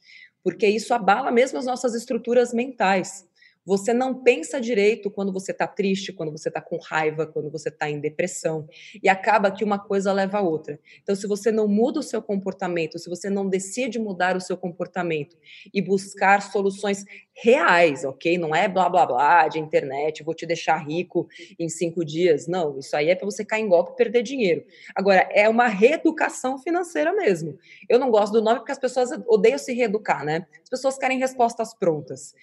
[0.44, 3.26] porque isso abala mesmo as nossas estruturas mentais.
[3.66, 7.70] Você não pensa direito quando você está triste, quando você está com raiva, quando você
[7.70, 8.68] está em depressão.
[9.02, 10.80] E acaba que uma coisa leva a outra.
[11.02, 14.58] Então, se você não muda o seu comportamento, se você não decide mudar o seu
[14.58, 15.38] comportamento
[15.74, 18.38] e buscar soluções reais, ok?
[18.38, 22.48] Não é blá blá blá de internet, vou te deixar rico em cinco dias.
[22.48, 24.64] Não, isso aí é para você cair em golpe e perder dinheiro.
[24.96, 27.58] Agora, é uma reeducação financeira mesmo.
[27.90, 30.46] Eu não gosto do nome porque as pessoas odeiam se reeducar, né?
[30.64, 32.34] As pessoas querem respostas prontas.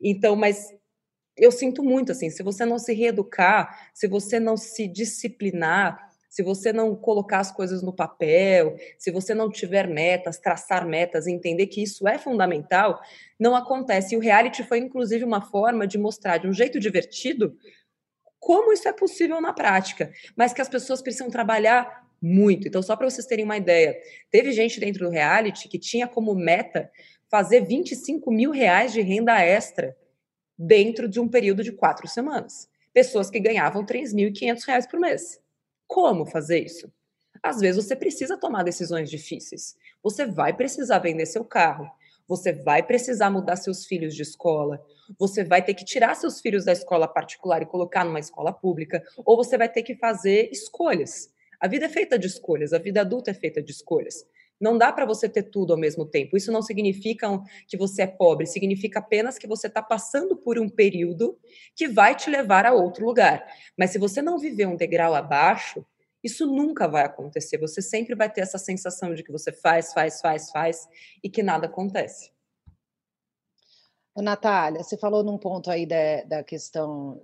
[0.00, 0.72] Então, mas
[1.36, 6.42] eu sinto muito assim, se você não se reeducar, se você não se disciplinar, se
[6.42, 11.66] você não colocar as coisas no papel, se você não tiver metas, traçar metas, entender
[11.68, 13.00] que isso é fundamental,
[13.40, 14.14] não acontece.
[14.14, 17.56] E o reality foi inclusive uma forma de mostrar de um jeito divertido
[18.38, 22.68] como isso é possível na prática, mas que as pessoas precisam trabalhar muito.
[22.68, 23.96] Então, só para vocês terem uma ideia,
[24.30, 26.90] teve gente dentro do reality que tinha como meta
[27.30, 29.96] fazer 25 mil reais de renda extra
[30.58, 32.68] dentro de um período de quatro semanas.
[32.92, 35.40] Pessoas que ganhavam 3.500 reais por mês.
[35.86, 36.92] Como fazer isso?
[37.42, 39.76] Às vezes você precisa tomar decisões difíceis.
[40.02, 41.88] Você vai precisar vender seu carro.
[42.26, 44.82] Você vai precisar mudar seus filhos de escola.
[45.18, 49.02] Você vai ter que tirar seus filhos da escola particular e colocar numa escola pública.
[49.24, 51.32] Ou você vai ter que fazer escolhas.
[51.60, 52.72] A vida é feita de escolhas.
[52.72, 54.26] A vida adulta é feita de escolhas.
[54.60, 56.36] Não dá para você ter tudo ao mesmo tempo.
[56.36, 57.28] Isso não significa
[57.66, 61.38] que você é pobre, significa apenas que você está passando por um período
[61.76, 63.46] que vai te levar a outro lugar.
[63.78, 65.84] Mas se você não viver um degrau abaixo,
[66.22, 67.58] isso nunca vai acontecer.
[67.58, 70.88] Você sempre vai ter essa sensação de que você faz, faz, faz, faz
[71.22, 72.30] e que nada acontece.
[74.22, 77.20] Natália, você falou num ponto aí da, da questão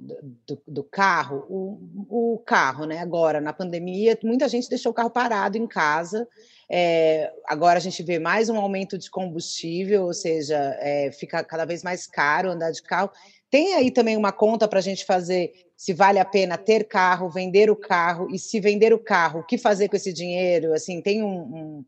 [0.46, 1.44] do, do carro.
[1.48, 2.98] O, o, carro, né?
[2.98, 6.28] Agora, na pandemia, muita gente deixou o carro parado em casa
[6.70, 11.64] é, agora a gente vê mais um aumento de combustível, ou seja, é, fica cada
[11.64, 13.10] vez mais caro andar de carro.
[13.50, 17.30] Tem aí também uma conta para a gente fazer se vale a pena ter carro,
[17.30, 20.72] vender o carro, e se vender o carro, o que fazer com esse dinheiro?
[20.72, 21.84] Assim, tem um, um,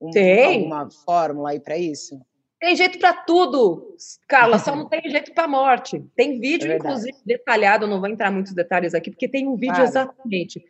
[0.00, 0.64] um tem.
[0.64, 2.20] uma fórmula aí para isso?
[2.60, 3.96] Tem jeito para tudo,
[4.28, 5.98] Carla, só não tem jeito para morte.
[6.14, 9.76] Tem vídeo, é inclusive, detalhado, não vou entrar muitos detalhes aqui, porque tem um vídeo
[9.76, 9.88] claro.
[9.88, 10.62] exatamente.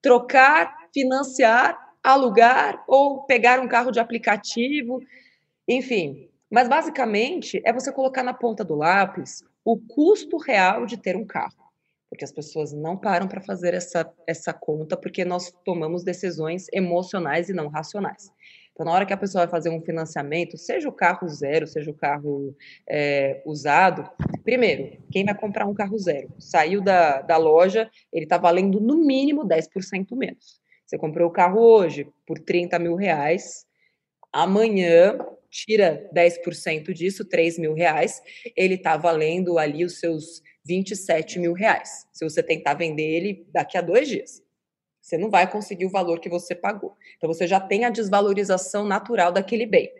[0.00, 5.00] Trocar, financiar alugar ou pegar um carro de aplicativo,
[5.68, 6.28] enfim.
[6.50, 11.24] Mas basicamente é você colocar na ponta do lápis o custo real de ter um
[11.24, 11.62] carro.
[12.10, 17.48] Porque as pessoas não param para fazer essa, essa conta, porque nós tomamos decisões emocionais
[17.48, 18.30] e não racionais.
[18.72, 21.90] Então, na hora que a pessoa vai fazer um financiamento, seja o carro zero, seja
[21.90, 22.56] o carro
[22.88, 24.10] é, usado,
[24.42, 26.32] primeiro, quem vai comprar um carro zero?
[26.38, 30.60] Saiu da, da loja, ele está valendo no mínimo 10% menos.
[30.86, 33.66] Você comprou o carro hoje por 30 mil reais,
[34.32, 35.18] amanhã
[35.50, 38.22] tira 10% disso, 3 mil reais,
[38.56, 42.06] ele está valendo ali os seus 27 mil reais.
[42.12, 44.42] Se você tentar vender ele daqui a dois dias,
[45.02, 46.96] você não vai conseguir o valor que você pagou.
[47.16, 49.92] Então você já tem a desvalorização natural daquele bem.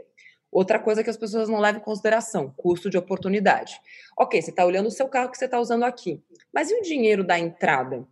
[0.50, 3.80] Outra coisa que as pessoas não levam em consideração, custo de oportunidade.
[4.16, 6.22] Ok, você está olhando o seu carro que você está usando aqui,
[6.54, 8.06] mas e o dinheiro da entrada?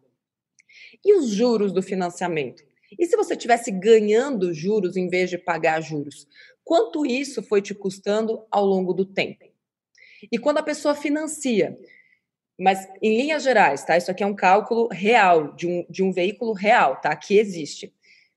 [1.05, 2.63] E os juros do financiamento?
[2.99, 6.27] E se você tivesse ganhando juros em vez de pagar juros?
[6.65, 9.45] Quanto isso foi te custando ao longo do tempo?
[10.31, 11.79] E quando a pessoa financia,
[12.61, 13.97] mas em linhas gerais, tá?
[13.97, 17.15] Isso aqui é um cálculo real, de um, de um veículo real, tá?
[17.17, 17.95] Que existe.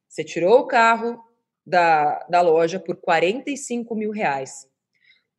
[0.08, 1.22] Você tirou o carro
[1.66, 4.68] da, da loja por 45 mil reais.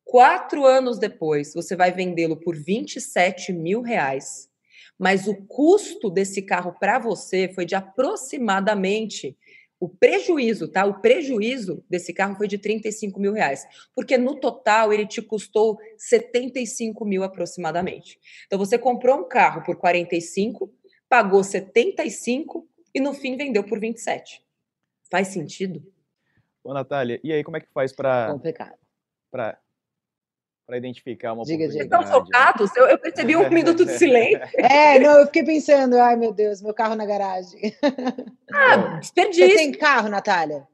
[0.03, 4.49] Quatro anos depois, você vai vendê-lo por 27 mil reais
[4.97, 9.37] mas o custo desse carro para você foi de aproximadamente
[9.85, 10.83] o prejuízo, tá?
[10.85, 15.77] O prejuízo desse carro foi de 35 mil reais, porque no total ele te custou
[15.97, 18.19] 75 mil aproximadamente.
[18.47, 20.73] Então você comprou um carro por 45,
[21.07, 24.43] pagou 75 e no fim vendeu por 27.
[25.11, 25.83] Faz sentido?
[26.63, 28.75] Ô, Natália, e aí como é que faz para complicado
[29.29, 29.59] para
[30.65, 32.03] para identificar uma Diga, oportunidade.
[32.03, 32.75] Vocês estão focados?
[32.75, 34.41] Eu, eu, percebi um minuto de silêncio.
[34.55, 37.75] É, não, eu fiquei pensando, ai meu Deus, meu carro na garagem.
[38.51, 39.49] Ah, desperdício.
[39.49, 40.67] Você tem carro, Natália?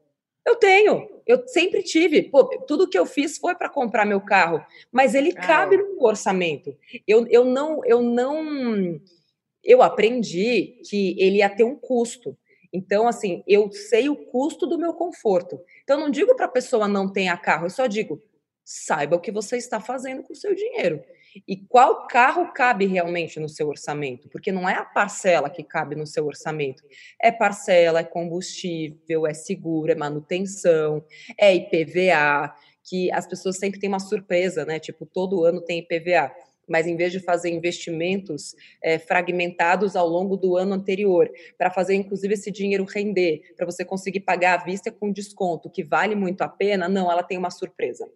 [0.46, 2.22] Eu tenho, eu sempre tive.
[2.22, 5.78] Pô, tudo que eu fiz foi para comprar meu carro, mas ele ah, cabe é.
[5.78, 6.76] no orçamento.
[7.06, 9.00] Eu, eu não, eu não,
[9.64, 12.36] eu aprendi que ele ia ter um custo.
[12.72, 15.60] Então, assim, eu sei o custo do meu conforto.
[15.84, 18.22] Então, não digo para a pessoa não tenha carro, eu só digo,
[18.64, 21.02] saiba o que você está fazendo com o seu dinheiro.
[21.48, 24.28] E qual carro cabe realmente no seu orçamento?
[24.28, 26.82] Porque não é a parcela que cabe no seu orçamento.
[27.20, 31.04] É parcela, é combustível, é seguro, é manutenção,
[31.38, 34.78] é IPVA, que as pessoas sempre têm uma surpresa, né?
[34.78, 36.32] Tipo, todo ano tem IPVA
[36.68, 41.94] mas em vez de fazer investimentos é, fragmentados ao longo do ano anterior, para fazer
[41.94, 46.42] inclusive esse dinheiro render, para você conseguir pagar à vista com desconto, que vale muito
[46.42, 48.08] a pena, não, ela tem uma surpresa.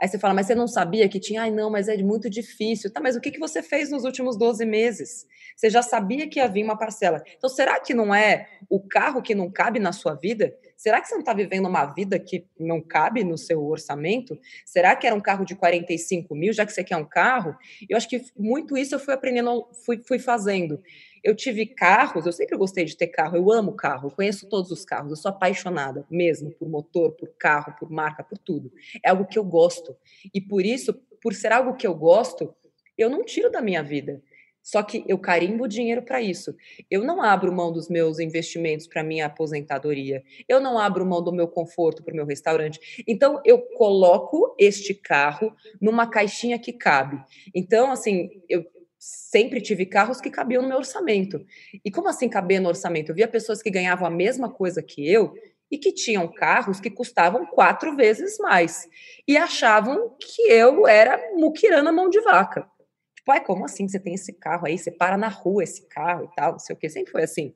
[0.00, 1.42] Aí você fala, mas você não sabia que tinha?
[1.42, 2.92] Ai, não, mas é muito difícil.
[2.92, 5.26] Tá, mas o que, que você fez nos últimos 12 meses?
[5.56, 7.22] Você já sabia que havia uma parcela.
[7.36, 10.54] Então, será que não é o carro que não cabe na sua vida?
[10.76, 14.38] Será que você não está vivendo uma vida que não cabe no seu orçamento?
[14.64, 17.56] Será que era um carro de 45 mil, já que você quer um carro?
[17.88, 20.80] Eu acho que muito isso eu fui aprendendo, fui, fui fazendo.
[21.28, 24.70] Eu tive carros, eu sempre gostei de ter carro, eu amo carro, eu conheço todos
[24.70, 28.72] os carros, eu sou apaixonada mesmo por motor, por carro, por marca, por tudo.
[29.04, 29.94] É algo que eu gosto.
[30.32, 32.54] E por isso, por ser algo que eu gosto,
[32.96, 34.22] eu não tiro da minha vida.
[34.62, 36.56] Só que eu carimbo dinheiro para isso.
[36.90, 40.22] Eu não abro mão dos meus investimentos para minha aposentadoria.
[40.48, 43.04] Eu não abro mão do meu conforto para o meu restaurante.
[43.06, 47.22] Então eu coloco este carro numa caixinha que cabe.
[47.54, 48.64] Então assim, eu
[48.98, 51.44] sempre tive carros que cabiam no meu orçamento.
[51.84, 53.10] E como assim cabia no orçamento?
[53.10, 55.32] Eu via pessoas que ganhavam a mesma coisa que eu
[55.70, 58.88] e que tinham carros que custavam quatro vezes mais
[59.26, 62.66] e achavam que eu era muquirana mão de vaca.
[63.14, 63.86] Tipo, ai, como assim?
[63.86, 66.74] Você tem esse carro aí, você para na rua esse carro e tal, não sei
[66.74, 66.88] o que.
[66.88, 67.54] Sempre foi assim.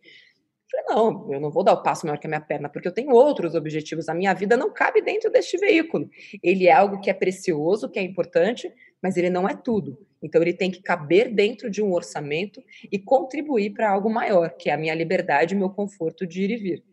[0.71, 2.93] falei, não, eu não vou dar o passo maior que a minha perna, porque eu
[2.93, 4.09] tenho outros objetivos.
[4.09, 6.09] A minha vida não cabe dentro deste veículo.
[6.43, 8.71] Ele é algo que é precioso, que é importante,
[9.03, 9.99] mas ele não é tudo.
[10.23, 14.71] Então, ele tem que caber dentro de um orçamento e contribuir para algo maior, que
[14.71, 16.85] é a minha liberdade e meu conforto de ir e vir.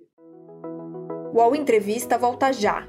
[1.34, 2.88] O UOL Entrevista volta já.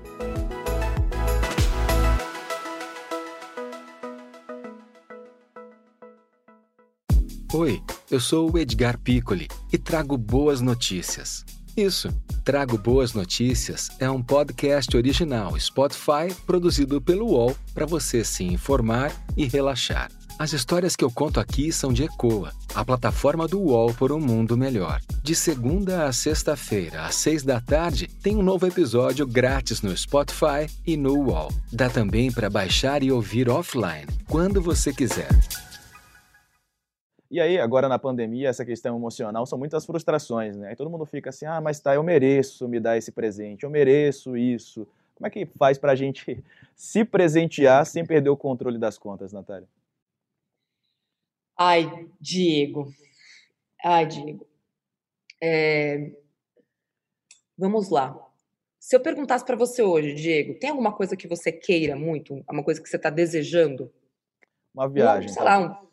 [7.53, 11.44] Oi, eu sou o Edgar Piccoli e trago boas notícias.
[11.76, 12.09] Isso,
[12.44, 19.12] Trago Boas Notícias é um podcast original Spotify produzido pelo UOL para você se informar
[19.37, 20.11] e relaxar.
[20.40, 24.18] As histórias que eu conto aqui são de Ecoa, a plataforma do UOL por um
[24.18, 24.98] mundo melhor.
[25.22, 30.64] De segunda a sexta-feira, às seis da tarde, tem um novo episódio grátis no Spotify
[30.87, 31.50] e no UOL.
[31.70, 35.29] Dá também para baixar e ouvir offline, quando você quiser.
[37.31, 40.68] E aí, agora na pandemia, essa questão emocional são muitas frustrações, né?
[40.68, 43.68] Aí todo mundo fica assim, ah, mas tá, eu mereço me dar esse presente, eu
[43.68, 44.88] mereço isso.
[45.14, 46.42] Como é que faz para a gente
[46.74, 49.68] se presentear sem perder o controle das contas, Natália?
[51.62, 52.90] Ai, Diego.
[53.85, 54.49] Ai, Diego.
[55.42, 56.11] É...
[57.59, 58.16] Vamos lá.
[58.79, 62.42] Se eu perguntasse para você hoje, Diego, tem alguma coisa que você queira muito?
[62.51, 63.92] Uma coisa que você está desejando?
[64.75, 65.29] Uma viagem.
[65.29, 65.90] sei lá, um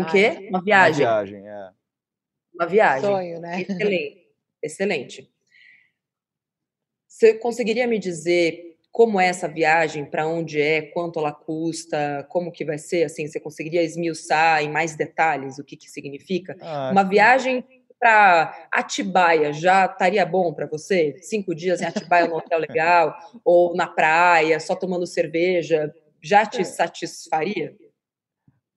[0.00, 0.48] um quê?
[0.48, 1.06] Uma viagem.
[1.06, 1.70] Uma viagem, é.
[2.52, 3.08] Uma viagem.
[3.08, 3.62] Sonho, né?
[3.62, 4.34] Excelente.
[4.60, 5.34] Excelente.
[7.06, 12.50] Você conseguiria me dizer como é essa viagem, para onde é, quanto ela custa, como
[12.50, 13.04] que vai ser?
[13.04, 16.56] Assim, você conseguiria esmiuçar em mais detalhes o que, que significa?
[16.60, 17.64] Ah, Uma viagem
[17.98, 21.16] para Atibaia já estaria bom para você?
[21.20, 26.62] Cinco dias em Atibaia, num hotel legal, ou na praia, só tomando cerveja, já te
[26.62, 26.64] é.
[26.64, 27.76] satisfaria?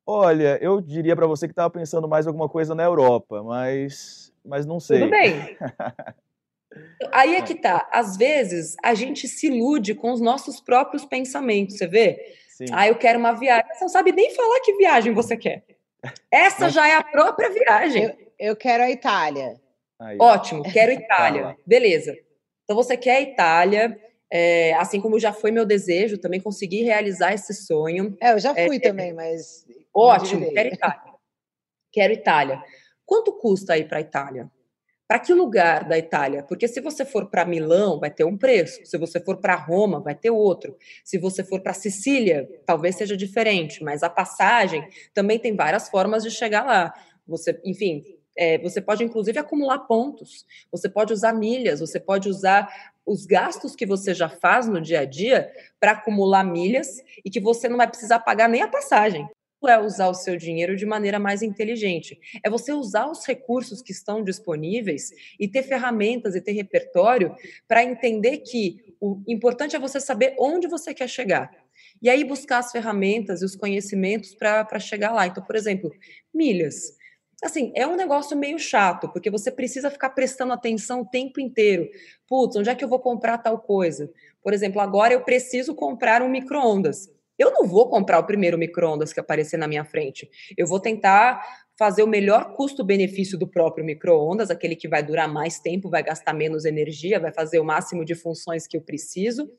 [0.05, 4.65] Olha, eu diria para você que estava pensando mais alguma coisa na Europa, mas, mas
[4.65, 4.99] não sei.
[4.99, 5.57] Tudo bem.
[7.11, 7.87] Aí é que tá.
[7.91, 12.19] Às vezes a gente se ilude com os nossos próprios pensamentos, você vê?
[12.49, 12.65] Sim.
[12.71, 13.65] Ah, eu quero uma viagem.
[13.73, 15.63] Você não sabe nem falar que viagem você quer.
[16.31, 16.73] Essa mas...
[16.73, 18.03] já é a própria viagem.
[18.03, 19.59] Eu, eu quero a Itália.
[19.99, 21.57] Aí, Ótimo, quero Itália.
[21.65, 22.15] Beleza.
[22.63, 23.99] Então você quer a Itália,
[24.31, 28.17] é, assim como já foi meu desejo, também consegui realizar esse sonho.
[28.21, 31.13] É, eu já fui é, também, mas Ótimo, quero Itália.
[31.91, 32.63] Quero Itália.
[33.05, 34.49] Quanto custa ir para a Itália?
[35.07, 36.43] Para que lugar da Itália?
[36.43, 38.85] Porque se você for para Milão, vai ter um preço.
[38.85, 40.77] Se você for para Roma, vai ter outro.
[41.03, 46.23] Se você for para Sicília, talvez seja diferente, mas a passagem também tem várias formas
[46.23, 46.93] de chegar lá.
[47.27, 48.03] Você, enfim,
[48.37, 52.67] é, você pode inclusive acumular pontos, você pode usar milhas, você pode usar
[53.05, 56.87] os gastos que você já faz no dia a dia para acumular milhas
[57.23, 59.27] e que você não vai precisar pagar nem a passagem
[59.67, 62.19] é usar o seu dinheiro de maneira mais inteligente.
[62.43, 67.35] É você usar os recursos que estão disponíveis e ter ferramentas e ter repertório
[67.67, 71.51] para entender que o importante é você saber onde você quer chegar.
[72.01, 75.27] E aí buscar as ferramentas e os conhecimentos para chegar lá.
[75.27, 75.91] Então, por exemplo,
[76.33, 76.97] milhas.
[77.43, 81.89] Assim, é um negócio meio chato, porque você precisa ficar prestando atenção o tempo inteiro.
[82.27, 84.09] Putz, onde é que eu vou comprar tal coisa?
[84.41, 87.09] Por exemplo, agora eu preciso comprar um micro-ondas
[87.43, 90.29] Eu não vou comprar o primeiro micro-ondas que aparecer na minha frente.
[90.57, 91.43] Eu vou tentar
[91.77, 96.31] fazer o melhor custo-benefício do próprio micro-ondas, aquele que vai durar mais tempo, vai gastar
[96.31, 99.51] menos energia, vai fazer o máximo de funções que eu preciso.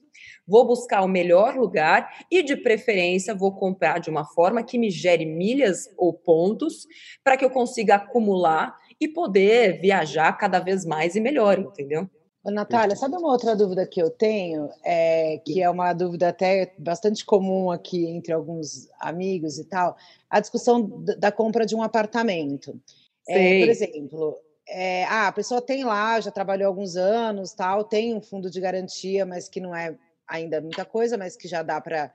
[0.47, 4.89] Vou buscar o melhor lugar e, de preferência, vou comprar de uma forma que me
[4.89, 6.87] gere milhas ou pontos
[7.22, 12.09] para que eu consiga acumular e poder viajar cada vez mais e melhor, entendeu?
[12.51, 17.24] Natália, sabe uma outra dúvida que eu tenho, é, que é uma dúvida até bastante
[17.24, 19.97] comum aqui entre alguns amigos e tal,
[20.28, 22.78] a discussão da compra de um apartamento.
[23.26, 24.38] É, por exemplo,
[24.68, 28.61] é, ah, a pessoa tem lá, já trabalhou alguns anos, tal, tem um fundo de
[28.61, 29.97] garantia, mas que não é
[30.28, 32.12] ainda muita coisa, mas que já dá para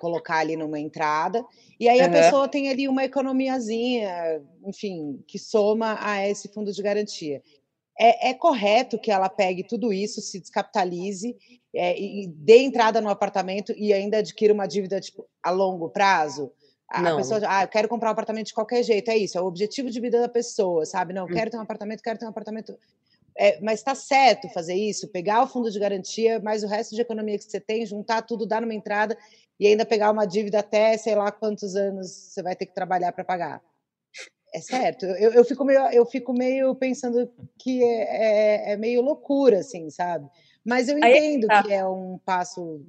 [0.00, 1.44] colocar ali numa entrada.
[1.78, 2.06] E aí uhum.
[2.06, 7.42] a pessoa tem ali uma economiazinha, enfim, que soma a esse fundo de garantia
[7.98, 11.36] é, é, correto que ela pegue tudo isso, se descapitalize
[11.74, 16.50] é, e dê entrada no apartamento e ainda adquira uma dívida tipo, a longo prazo?
[16.88, 17.16] A não.
[17.16, 19.90] pessoa, ah, eu quero comprar um apartamento de qualquer jeito, é isso, é o objetivo
[19.90, 21.14] de vida da pessoa, sabe?
[21.14, 22.76] Não, quero ter um apartamento, quero ter um apartamento.
[23.34, 27.00] É, mas está certo fazer isso, pegar o fundo de garantia, mais o resto de
[27.00, 29.16] economia que você tem, juntar tudo, dar numa entrada
[29.58, 33.10] e ainda pegar uma dívida até sei lá quantos anos você vai ter que trabalhar
[33.12, 33.62] para pagar.
[34.54, 35.06] É certo.
[35.06, 39.88] Eu, eu, fico meio, eu fico meio pensando que é, é, é meio loucura, assim,
[39.88, 40.28] sabe?
[40.64, 41.62] Mas eu entendo Aí, tá.
[41.62, 42.84] que é um passo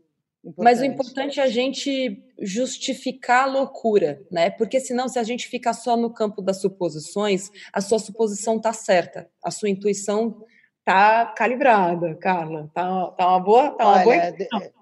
[0.46, 0.66] Importante.
[0.66, 4.50] Mas o importante é a gente justificar a loucura, né?
[4.50, 8.74] Porque senão, se a gente ficar só no campo das suposições, a sua suposição tá
[8.74, 10.44] certa, a sua intuição
[10.84, 12.70] tá calibrada, Carla.
[12.74, 14.74] Tá, tá uma boa, tá uma Olha, boa.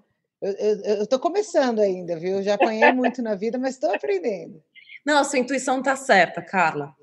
[0.42, 2.42] Eu, eu, eu tô começando ainda, viu?
[2.42, 4.60] Já apanhei muito na vida, mas estou aprendendo.
[5.06, 6.96] Não, a sua intuição está certa, Carla.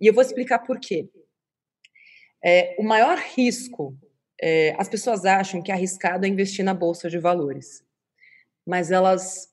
[0.00, 1.08] E eu vou explicar por quê.
[2.44, 3.96] É, o maior risco,
[4.40, 7.82] é, as pessoas acham que arriscado é investir na bolsa de valores,
[8.66, 9.48] mas elas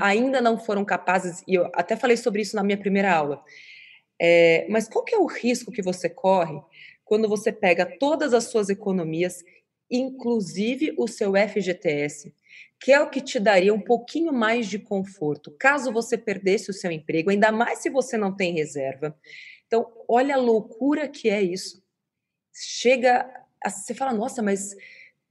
[0.00, 3.42] ainda não foram capazes, e eu até falei sobre isso na minha primeira aula.
[4.20, 6.60] É, mas qual que é o risco que você corre
[7.04, 9.44] quando você pega todas as suas economias,
[9.90, 12.32] inclusive o seu FGTS,
[12.80, 16.74] que é o que te daria um pouquinho mais de conforto, caso você perdesse o
[16.74, 19.16] seu emprego, ainda mais se você não tem reserva.
[19.66, 21.82] Então, olha a loucura que é isso.
[22.52, 23.26] Chega,
[23.64, 24.74] a, você fala, nossa, mas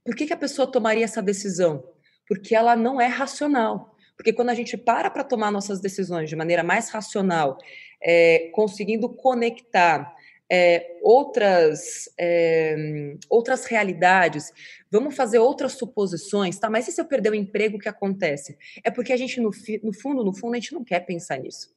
[0.04, 1.84] por que, que a pessoa tomaria essa decisão?
[2.26, 3.94] Porque ela não é racional.
[4.16, 7.58] Porque quando a gente para para tomar nossas decisões de maneira mais racional,
[8.00, 10.14] é, conseguindo conectar
[10.50, 14.52] é, outras, é, outras realidades,
[14.92, 16.68] vamos fazer outras suposições, tá?
[16.68, 18.58] Mas e se eu perder o emprego, o que acontece?
[18.84, 19.50] É porque a gente, no,
[19.82, 21.70] no fundo, no fundo, a gente não quer pensar nisso.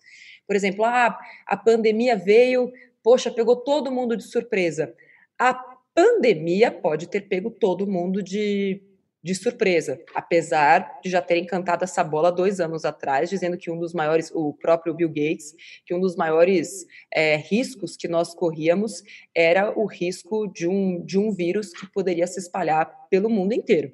[0.46, 4.94] Por exemplo, ah, a pandemia veio, poxa, pegou todo mundo de surpresa.
[5.40, 5.54] A
[5.94, 8.84] pandemia pode ter pego todo mundo de
[9.26, 13.80] de surpresa, apesar de já terem cantado essa bola dois anos atrás, dizendo que um
[13.80, 19.02] dos maiores, o próprio Bill Gates, que um dos maiores é, riscos que nós corríamos
[19.34, 23.92] era o risco de um, de um vírus que poderia se espalhar pelo mundo inteiro.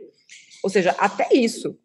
[0.61, 1.79] Ou seja, até isso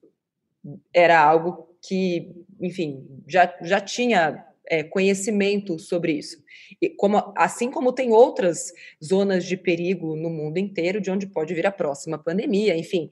[0.92, 6.42] era algo que, enfim, já, já tinha é, conhecimento sobre isso.
[6.80, 11.54] E como, assim como tem outras zonas de perigo no mundo inteiro, de onde pode
[11.54, 13.08] vir a próxima pandemia, enfim.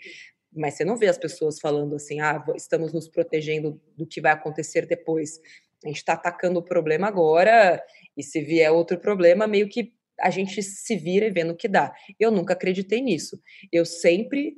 [0.53, 4.33] Mas você não vê as pessoas falando assim, ah, estamos nos protegendo do que vai
[4.33, 5.41] acontecer depois.
[5.85, 7.83] A gente está atacando o problema agora,
[8.17, 11.69] e se vier outro problema, meio que a gente se vira e vê no que
[11.69, 11.93] dá.
[12.19, 13.41] Eu nunca acreditei nisso.
[13.73, 14.57] Eu sempre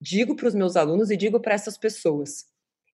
[0.00, 2.46] digo para os meus alunos e digo para essas pessoas: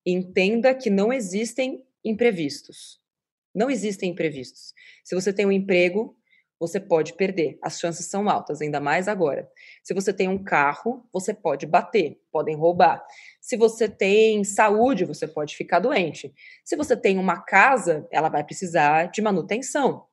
[0.07, 3.02] entenda que não existem imprevistos.
[3.55, 4.73] Não existem imprevistos.
[5.05, 6.17] Se você tem um emprego,
[6.63, 7.59] você pode perder.
[7.61, 9.51] As chances são altas, ainda mais agora.
[9.83, 13.05] Se você tem um carro, você pode bater, podem roubar.
[13.41, 16.33] Se você tem saúde, você pode ficar doente.
[16.65, 20.07] Se você tem uma casa, ela vai precisar de manutenção.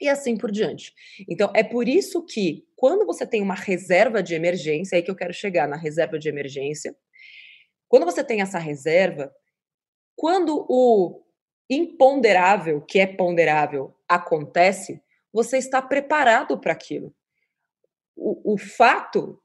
[0.00, 0.94] E assim por diante.
[1.28, 5.10] Então, é por isso que, quando você tem uma reserva de emergência, é aí que
[5.10, 6.94] eu quero chegar na reserva de emergência.
[7.88, 9.32] Quando você tem essa reserva,
[10.14, 11.24] quando o
[11.68, 15.02] imponderável, que é ponderável, acontece,
[15.32, 17.14] você está preparado para aquilo.
[18.16, 19.40] O, o fato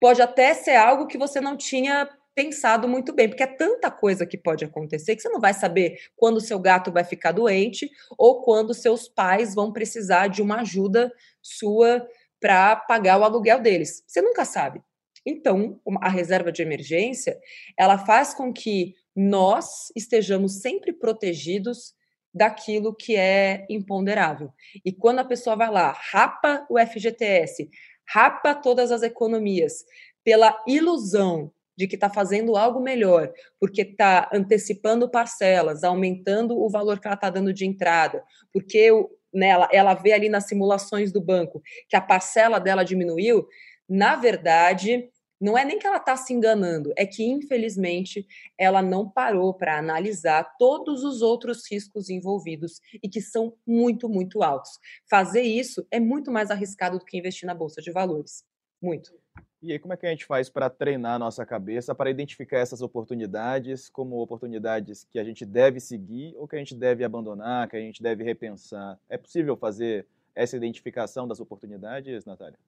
[0.00, 4.26] pode até ser algo que você não tinha pensado muito bem, porque é tanta coisa
[4.26, 7.90] que pode acontecer que você não vai saber quando o seu gato vai ficar doente
[8.18, 11.10] ou quando seus pais vão precisar de uma ajuda
[11.42, 12.06] sua
[12.38, 14.04] para pagar o aluguel deles.
[14.06, 14.82] Você nunca sabe.
[15.24, 17.40] Então, a reserva de emergência,
[17.76, 21.94] ela faz com que nós estejamos sempre protegidos
[22.34, 24.52] daquilo que é imponderável.
[24.84, 27.70] E quando a pessoa vai lá, rapa o FGTS,
[28.06, 29.84] rapa todas as economias,
[30.22, 37.00] pela ilusão de que está fazendo algo melhor, porque está antecipando parcelas, aumentando o valor
[37.00, 38.90] que ela está dando de entrada, porque
[39.32, 43.46] né, ela, ela vê ali nas simulações do banco que a parcela dela diminuiu,
[43.88, 45.08] na verdade,
[45.40, 48.26] não é nem que ela está se enganando, é que, infelizmente,
[48.58, 54.42] ela não parou para analisar todos os outros riscos envolvidos e que são muito, muito
[54.42, 54.78] altos.
[55.08, 58.44] Fazer isso é muito mais arriscado do que investir na Bolsa de Valores.
[58.80, 59.14] Muito.
[59.62, 62.58] E aí, como é que a gente faz para treinar a nossa cabeça, para identificar
[62.58, 67.68] essas oportunidades como oportunidades que a gente deve seguir ou que a gente deve abandonar,
[67.68, 68.98] que a gente deve repensar?
[69.08, 72.58] É possível fazer essa identificação das oportunidades, Natália?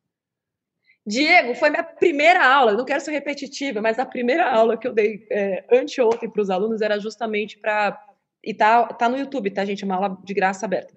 [1.09, 4.93] Diego, foi minha primeira aula, não quero ser repetitiva, mas a primeira aula que eu
[4.93, 7.99] dei é, anteontem para os alunos era justamente para.
[8.45, 9.83] E tá, tá no YouTube, tá, gente?
[9.83, 10.95] É uma aula de graça aberta.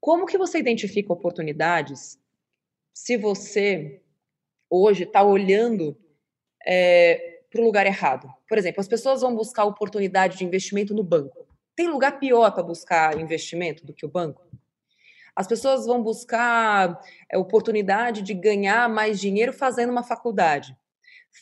[0.00, 2.16] Como que você identifica oportunidades
[2.94, 4.00] se você
[4.70, 5.98] hoje está olhando
[6.64, 8.32] é, para o lugar errado?
[8.48, 11.44] Por exemplo, as pessoas vão buscar oportunidade de investimento no banco.
[11.74, 14.45] Tem lugar pior para buscar investimento do que o banco?
[15.36, 16.98] As pessoas vão buscar
[17.30, 20.74] é, oportunidade de ganhar mais dinheiro fazendo uma faculdade.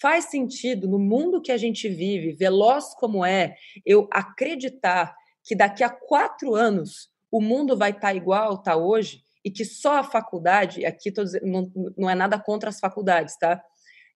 [0.01, 3.55] Faz sentido, no mundo que a gente vive, veloz como é,
[3.87, 5.15] eu acreditar
[5.45, 9.65] que daqui a quatro anos o mundo vai estar tá igual está hoje e que
[9.65, 13.63] só a faculdade, aqui dizendo, não, não é nada contra as faculdades, tá?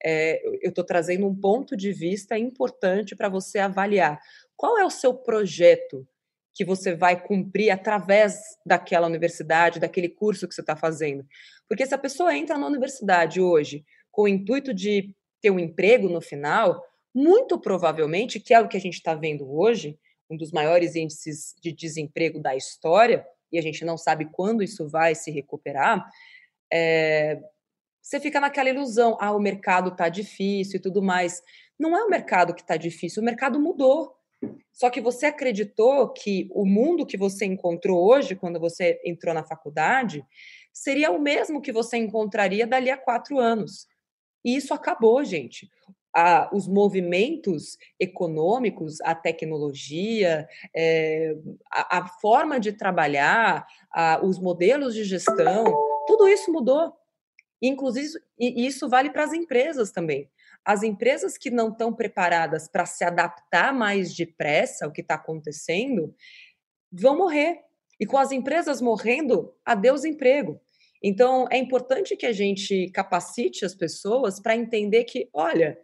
[0.02, 4.18] É, eu estou trazendo um ponto de vista importante para você avaliar.
[4.56, 6.06] Qual é o seu projeto
[6.58, 8.36] que você vai cumprir através
[8.66, 11.24] daquela universidade, daquele curso que você está fazendo.
[11.68, 16.08] Porque se a pessoa entra na universidade hoje com o intuito de ter um emprego
[16.08, 16.84] no final,
[17.14, 19.96] muito provavelmente, que é o que a gente está vendo hoje,
[20.28, 24.88] um dos maiores índices de desemprego da história, e a gente não sabe quando isso
[24.88, 26.10] vai se recuperar,
[26.72, 27.40] é,
[28.02, 31.40] você fica naquela ilusão, ah, o mercado está difícil e tudo mais.
[31.78, 34.17] Não é o mercado que está difícil, o mercado mudou.
[34.78, 39.42] Só que você acreditou que o mundo que você encontrou hoje, quando você entrou na
[39.42, 40.24] faculdade,
[40.72, 43.88] seria o mesmo que você encontraria dali a quatro anos.
[44.44, 45.68] E isso acabou, gente.
[46.14, 51.34] Ah, os movimentos econômicos, a tecnologia, é,
[51.72, 55.64] a, a, forma de trabalhar, a, os modelos de gestão,
[56.06, 56.92] tudo isso mudou.
[57.60, 60.30] Inclusive, isso vale para as empresas também
[60.64, 66.14] as empresas que não estão preparadas para se adaptar mais depressa ao que está acontecendo
[66.92, 67.60] vão morrer.
[68.00, 70.60] E com as empresas morrendo, adeus emprego.
[71.02, 75.78] Então, é importante que a gente capacite as pessoas para entender que, olha,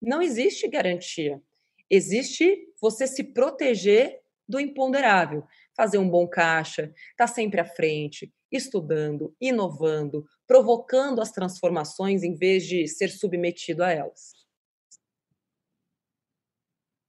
[0.00, 1.40] não existe garantia.
[1.88, 5.44] Existe você se proteger do imponderável,
[5.76, 12.34] fazer um bom caixa, estar tá sempre à frente, estudando, inovando, provocando as transformações em
[12.34, 14.40] vez de ser submetido a elas.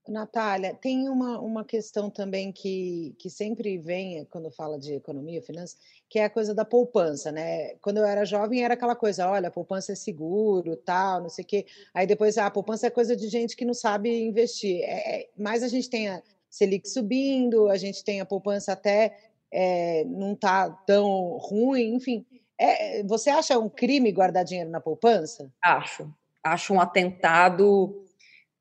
[0.08, 5.78] Natália, tem uma, uma questão também que, que sempre vem quando fala de economia, finanças,
[6.10, 7.76] que é a coisa da poupança, né?
[7.76, 11.48] Quando eu era jovem era aquela coisa, olha, poupança é seguro, tal, não sei o
[11.48, 11.66] quê.
[11.94, 14.82] Aí depois, ah, a poupança é coisa de gente que não sabe investir.
[14.84, 19.31] É, é, mas a gente tem a Selic subindo, a gente tem a poupança até
[19.52, 22.26] é, não tá tão ruim, enfim.
[22.60, 25.52] É, você acha um crime guardar dinheiro na poupança?
[25.64, 26.12] Acho.
[26.44, 28.06] Acho um atentado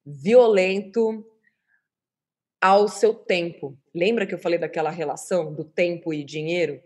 [0.05, 1.25] violento
[2.61, 3.77] ao seu tempo.
[3.95, 6.81] Lembra que eu falei daquela relação do tempo e dinheiro?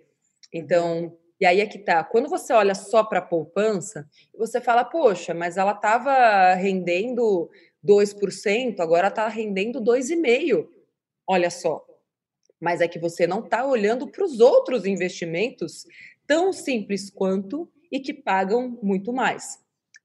[0.52, 2.04] Então, e aí é que tá.
[2.04, 7.50] Quando você olha só para a poupança, você fala, poxa, mas ela estava rendendo
[7.84, 10.68] 2%, agora está rendendo 2,5%.
[11.26, 11.83] Olha só
[12.60, 15.86] mas é que você não está olhando para os outros investimentos
[16.26, 19.58] tão simples quanto e que pagam muito mais.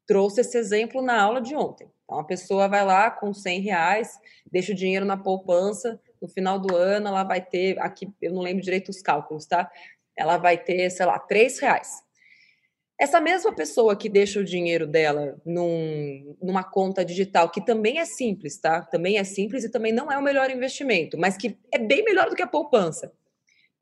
[0.05, 1.89] Trouxe esse exemplo na aula de ontem.
[2.03, 4.19] Então, a pessoa vai lá com 100 reais,
[4.51, 8.41] deixa o dinheiro na poupança, no final do ano ela vai ter, aqui eu não
[8.41, 9.71] lembro direito os cálculos, tá?
[10.17, 12.03] Ela vai ter, sei lá, 3 reais.
[12.99, 18.03] Essa mesma pessoa que deixa o dinheiro dela num, numa conta digital, que também é
[18.03, 18.81] simples, tá?
[18.81, 22.29] Também é simples e também não é o melhor investimento, mas que é bem melhor
[22.29, 23.13] do que a poupança.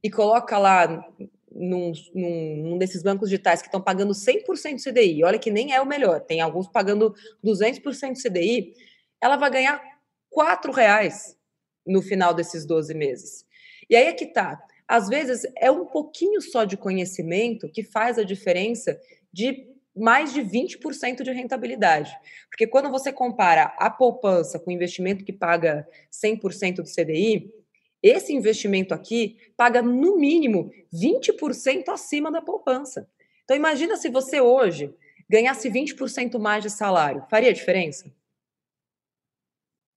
[0.04, 1.04] E coloca lá
[1.52, 5.82] num, num, num desses bancos digitais que estão pagando 100% CDI, olha que nem é
[5.82, 8.72] o melhor, tem alguns pagando 200% CDI,
[9.20, 9.82] ela vai ganhar
[10.32, 11.36] R$ reais
[11.84, 13.48] no final desses 12 meses.
[13.90, 18.18] E aí é que tá às vezes é um pouquinho só de conhecimento que faz
[18.18, 19.00] a diferença
[19.32, 22.16] de mais de 20% de rentabilidade.
[22.50, 27.52] Porque quando você compara a poupança com o investimento que paga 100% do CDI,
[28.02, 33.10] esse investimento aqui paga no mínimo 20% acima da poupança.
[33.44, 34.94] Então imagina se você hoje
[35.30, 38.10] ganhasse 20% mais de salário, faria diferença?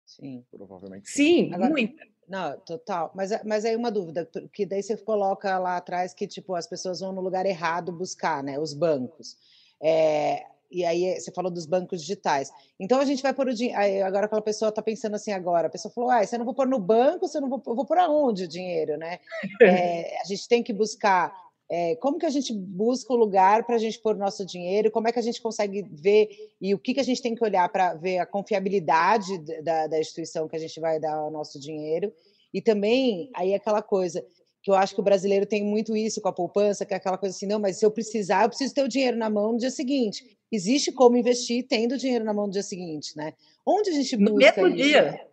[0.06, 0.44] Sim.
[0.50, 1.08] Provavelmente.
[1.08, 2.09] Sim, Agora, muita.
[2.30, 3.10] Não, total.
[3.12, 7.00] Mas, mas aí uma dúvida, que daí você coloca lá atrás que tipo as pessoas
[7.00, 8.56] vão no lugar errado buscar, né?
[8.56, 9.36] Os bancos.
[9.82, 12.52] É, e aí você falou dos bancos digitais.
[12.78, 14.06] Então a gente vai pôr o dinheiro.
[14.06, 16.68] Agora aquela pessoa está pensando assim agora, a pessoa falou: ah, você não vou pôr
[16.68, 19.18] no banco, você não vou, eu vou pôr aonde o dinheiro, né?
[19.60, 21.34] É, a gente tem que buscar.
[21.72, 24.90] É, como que a gente busca o lugar para a gente pôr o nosso dinheiro?
[24.90, 26.28] Como é que a gente consegue ver
[26.60, 30.00] e o que, que a gente tem que olhar para ver a confiabilidade da, da
[30.00, 32.12] instituição que a gente vai dar o nosso dinheiro?
[32.52, 34.26] E também aí aquela coisa,
[34.60, 37.16] que eu acho que o brasileiro tem muito isso com a poupança, que é aquela
[37.16, 39.58] coisa assim, não, mas se eu precisar, eu preciso ter o dinheiro na mão no
[39.58, 40.36] dia seguinte.
[40.50, 43.32] Existe como investir tendo o dinheiro na mão no dia seguinte, né?
[43.64, 44.76] Onde a gente busca no mesmo isso?
[44.76, 45.26] dia.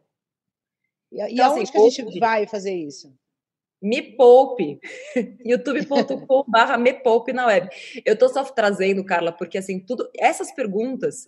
[1.11, 3.11] E, e então, aonde assim, que a gente vai fazer isso?
[3.81, 4.79] Me Poupe,
[5.45, 7.69] youtube.com.br Me Poupe na web.
[8.05, 11.27] Eu estou só trazendo, Carla, porque assim, tudo essas perguntas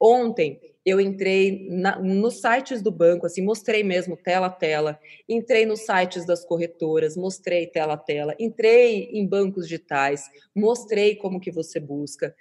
[0.00, 5.64] Ontem eu entrei na, nos sites do banco, assim, mostrei mesmo tela a tela, entrei
[5.64, 11.50] nos sites das corretoras, mostrei tela a tela, entrei em bancos digitais, mostrei como que
[11.50, 12.34] você busca.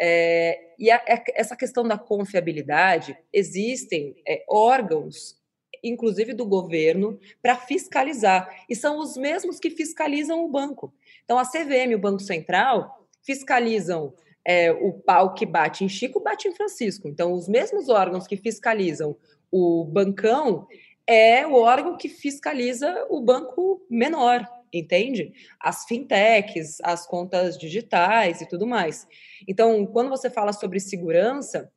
[0.00, 5.36] É, e a, a, essa questão da confiabilidade, existem é, órgãos,
[5.82, 10.92] inclusive do governo, para fiscalizar, e são os mesmos que fiscalizam o banco.
[11.24, 14.14] Então, a CVM, o Banco Central, fiscalizam
[14.44, 17.06] é, o pau que bate em Chico bate em Francisco.
[17.06, 19.14] Então, os mesmos órgãos que fiscalizam
[19.50, 20.66] o bancão
[21.06, 25.32] é o órgão que fiscaliza o banco menor, entende?
[25.60, 29.06] As fintechs, as contas digitais e tudo mais.
[29.46, 31.70] Então, quando você fala sobre segurança,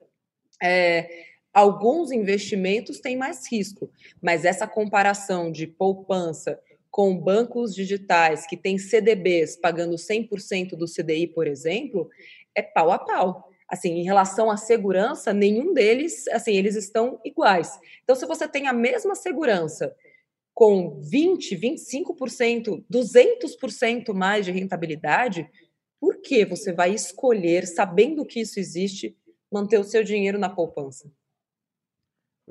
[0.62, 3.90] é, alguns investimentos têm mais risco,
[4.22, 11.28] mas essa comparação de poupança com bancos digitais que têm CDBs pagando 100% do CDI,
[11.28, 12.10] por exemplo,
[12.54, 13.50] é pau a pau.
[13.68, 17.80] Assim, em relação à segurança, nenhum deles, assim, eles estão iguais.
[18.04, 19.96] Então, se você tem a mesma segurança
[20.54, 25.50] com 20, 25%, 200% mais de rentabilidade,
[26.02, 29.16] por que você vai escolher, sabendo que isso existe,
[29.50, 31.10] manter o seu dinheiro na poupança?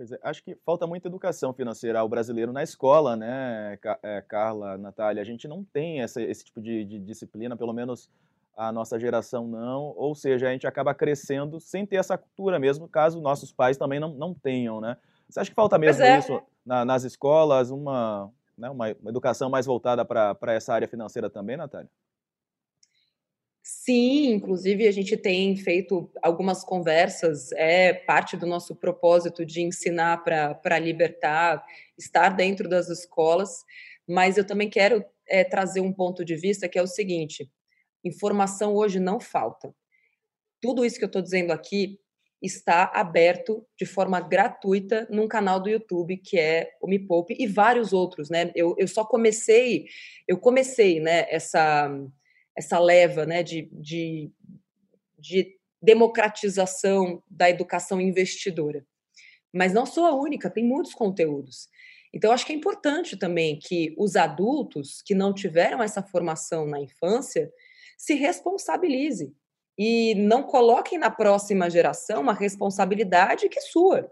[0.01, 4.79] Pois é, acho que falta muita educação financeira ao brasileiro na escola, né, é, Carla,
[4.79, 5.21] Natália?
[5.21, 8.09] A gente não tem essa, esse tipo de, de disciplina, pelo menos
[8.57, 12.89] a nossa geração não, ou seja, a gente acaba crescendo sem ter essa cultura mesmo,
[12.89, 14.97] caso nossos pais também não, não tenham, né?
[15.29, 16.19] Você acha que falta mesmo é.
[16.19, 21.29] isso na, nas escolas, uma, né, uma, uma educação mais voltada para essa área financeira
[21.29, 21.91] também, Natália?
[23.63, 30.25] Sim, inclusive a gente tem feito algumas conversas, é parte do nosso propósito de ensinar
[30.25, 31.65] para libertar,
[31.97, 33.63] estar dentro das escolas,
[34.09, 37.51] mas eu também quero é, trazer um ponto de vista que é o seguinte:
[38.05, 39.75] Informação hoje não falta.
[40.61, 41.99] Tudo isso que eu estou dizendo aqui
[42.43, 47.47] está aberto de forma gratuita num canal do YouTube que é o Me Poupe e
[47.47, 48.51] vários outros, né?
[48.55, 49.87] Eu, eu só comecei,
[50.27, 51.91] eu comecei, né, essa,
[52.61, 54.31] essa leva, né, de, de,
[55.19, 58.87] de democratização da educação investidora.
[59.53, 61.69] Mas não sou a única, tem muitos conteúdos.
[62.13, 66.81] Então, acho que é importante também que os adultos que não tiveram essa formação na
[66.81, 67.51] infância
[67.97, 69.33] se responsabilize
[69.79, 74.11] e não coloquem na próxima geração uma responsabilidade que é sua.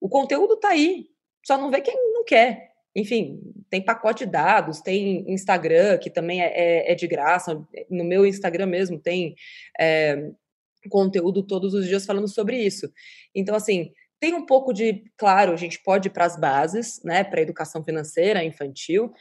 [0.00, 1.06] O conteúdo está aí,
[1.46, 2.72] só não vê quem não quer.
[2.96, 3.38] Enfim,
[3.68, 7.62] tem pacote de dados, tem Instagram, que também é, é, é de graça.
[7.90, 9.36] No meu Instagram mesmo tem
[9.78, 10.30] é,
[10.88, 12.90] conteúdo todos os dias falando sobre isso.
[13.34, 15.04] Então, assim, tem um pouco de.
[15.18, 19.12] Claro, a gente pode ir para as bases, né, para a educação financeira infantil,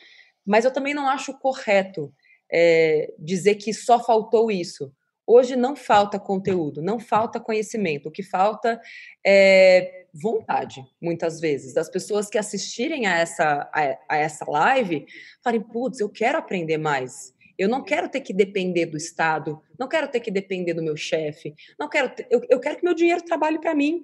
[0.45, 2.13] mas eu também não acho correto
[2.49, 4.89] é, dizer que só faltou isso.
[5.28, 8.09] Hoje não falta conteúdo, não falta conhecimento.
[8.09, 8.80] O que falta
[9.26, 15.05] é vontade, muitas vezes, das pessoas que assistirem a essa, a, a essa live
[15.43, 17.34] falem: putz, eu quero aprender mais.
[17.57, 20.97] Eu não quero ter que depender do Estado, não quero ter que depender do meu
[20.97, 24.03] chefe, não quero, ter, eu, eu quero que meu dinheiro trabalhe para mim.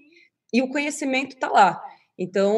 [0.54, 1.82] E o conhecimento está lá.
[2.18, 2.56] Então,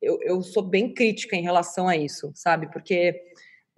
[0.00, 2.70] eu, eu sou bem crítica em relação a isso, sabe?
[2.72, 3.22] Porque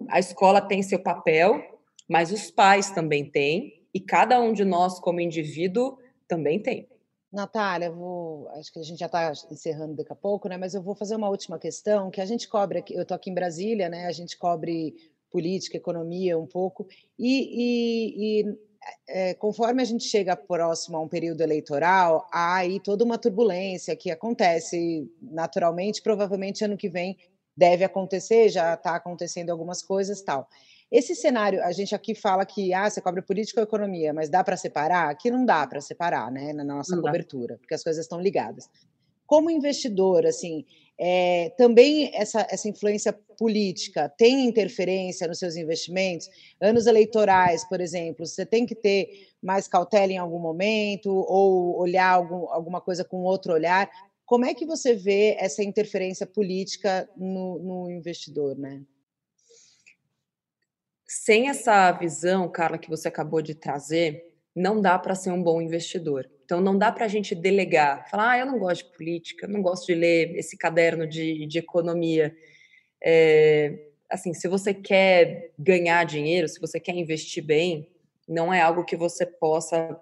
[0.09, 1.61] a escola tem seu papel,
[2.09, 5.97] mas os pais também têm, e cada um de nós, como indivíduo,
[6.27, 6.87] também tem.
[7.31, 10.57] Natália, vou, acho que a gente já está encerrando daqui a pouco, né?
[10.57, 12.95] Mas eu vou fazer uma última questão que a gente cobre aqui.
[12.95, 14.07] Eu estou aqui em Brasília, né?
[14.07, 14.95] A gente cobre
[15.31, 16.87] política, economia um pouco,
[17.17, 18.57] e, e, e
[19.07, 23.95] é, conforme a gente chega próximo a um período eleitoral, há aí toda uma turbulência
[23.95, 27.15] que acontece naturalmente, provavelmente ano que vem
[27.55, 30.47] deve acontecer, já está acontecendo algumas coisas tal.
[30.91, 34.43] Esse cenário, a gente aqui fala que ah, você cobre política ou economia, mas dá
[34.43, 35.09] para separar?
[35.09, 37.59] Aqui não dá para separar, né, na nossa não cobertura, dá.
[37.59, 38.67] porque as coisas estão ligadas.
[39.27, 40.65] como investidor, assim,
[41.01, 46.27] é, também essa, essa influência política tem interferência nos seus investimentos?
[46.59, 52.11] Anos eleitorais, por exemplo, você tem que ter mais cautela em algum momento ou olhar
[52.15, 53.89] algum, alguma coisa com outro olhar.
[54.25, 58.81] Como é que você vê essa interferência política no, no investidor, né?
[61.11, 65.59] Sem essa visão, Carla, que você acabou de trazer, não dá para ser um bom
[65.59, 66.29] investidor.
[66.45, 69.59] Então, não dá para a gente delegar, falar, ah, eu não gosto de política, não
[69.59, 72.35] gosto de ler esse caderno de, de economia.
[73.03, 77.89] É, assim, se você quer ganhar dinheiro, se você quer investir bem,
[78.27, 79.99] não é algo que você possa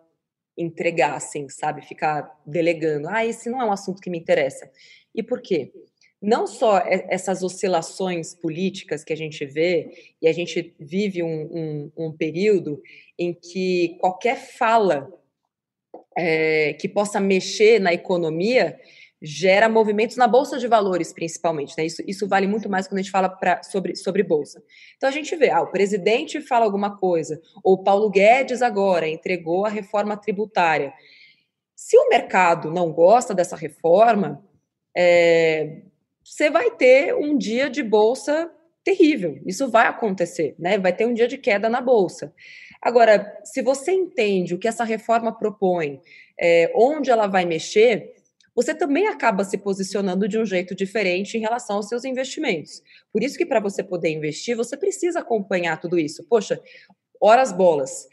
[0.58, 1.84] entregar, assim, sabe?
[1.84, 3.08] Ficar delegando.
[3.08, 4.70] Ah, esse não é um assunto que me interessa.
[5.16, 5.72] E por quê?
[6.22, 11.92] Não só essas oscilações políticas que a gente vê, e a gente vive um, um,
[11.96, 12.82] um período
[13.20, 15.12] em que qualquer fala
[16.18, 18.80] é, que possa mexer na economia
[19.22, 21.76] gera movimentos na bolsa de valores, principalmente.
[21.78, 21.86] Né?
[21.86, 24.64] Isso, isso vale muito mais quando a gente fala pra, sobre, sobre bolsa.
[24.96, 29.66] Então a gente vê, ah, o presidente fala alguma coisa, ou Paulo Guedes agora entregou
[29.66, 30.94] a reforma tributária.
[31.76, 34.44] Se o mercado não gosta dessa reforma,
[34.96, 35.82] é,
[36.28, 38.52] você vai ter um dia de bolsa
[38.84, 39.40] terrível.
[39.46, 40.78] Isso vai acontecer, né?
[40.78, 42.34] Vai ter um dia de queda na bolsa.
[42.82, 46.02] Agora, se você entende o que essa reforma propõe,
[46.38, 48.14] é, onde ela vai mexer,
[48.54, 52.82] você também acaba se posicionando de um jeito diferente em relação aos seus investimentos.
[53.12, 56.26] Por isso que para você poder investir, você precisa acompanhar tudo isso.
[56.28, 56.62] Poxa,
[57.22, 58.06] horas bolas.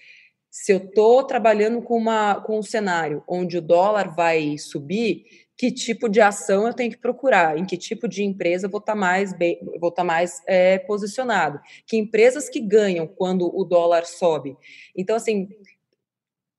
[0.49, 5.25] Se eu estou trabalhando com, uma, com um cenário onde o dólar vai subir,
[5.57, 8.81] que tipo de ação eu tenho que procurar, em que tipo de empresa eu vou
[8.81, 13.47] estar tá mais bem, vou estar tá mais é, posicionado, que empresas que ganham quando
[13.55, 14.57] o dólar sobe.
[14.97, 15.49] Então, assim,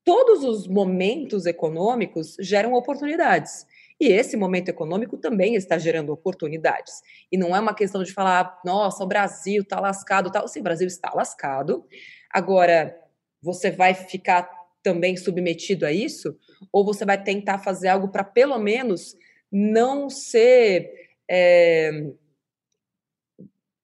[0.04, 3.66] todos os momentos econômicos geram oportunidades.
[3.98, 7.00] E esse momento econômico também está gerando oportunidades.
[7.32, 10.46] E não é uma questão de falar, nossa, o Brasil está lascado, tal.
[10.46, 11.84] Sim, o Brasil está lascado.
[12.30, 12.94] Agora,
[13.42, 14.50] você vai ficar
[14.82, 16.36] também submetido a isso?
[16.72, 19.16] Ou você vai tentar fazer algo para, pelo menos,
[19.50, 22.12] não ser é,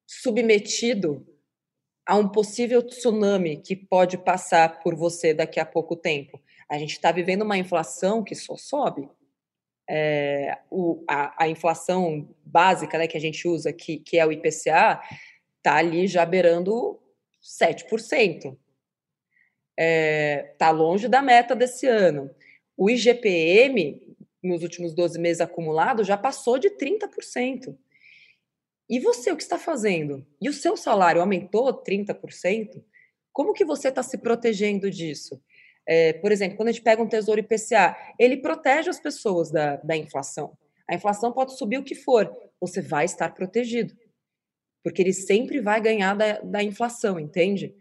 [0.06, 1.26] submetido
[2.06, 6.40] a um possível tsunami que pode passar por você daqui a pouco tempo?
[6.68, 9.08] A gente está vivendo uma inflação que só sobe.
[9.88, 14.32] É, o, a, a, inflação básica né, que a gente usa, que, que é o
[14.32, 15.00] IPCA,
[15.58, 16.98] está ali já beirando
[17.42, 18.56] 7%
[19.72, 22.30] está é, tá longe da meta desse ano.
[22.76, 24.00] O IGPM,
[24.42, 27.76] nos últimos 12 meses acumulado, já passou de 30%.
[28.88, 30.26] E você, o que está fazendo?
[30.40, 32.82] E o seu salário aumentou 30%?
[33.32, 35.42] Como que você está se protegendo disso?
[35.86, 39.76] É, por exemplo, quando a gente pega um tesouro IPCA, ele protege as pessoas da,
[39.76, 40.56] da inflação.
[40.88, 43.96] A inflação pode subir o que for, você vai estar protegido.
[44.82, 47.74] Porque ele sempre vai ganhar da, da inflação, entende?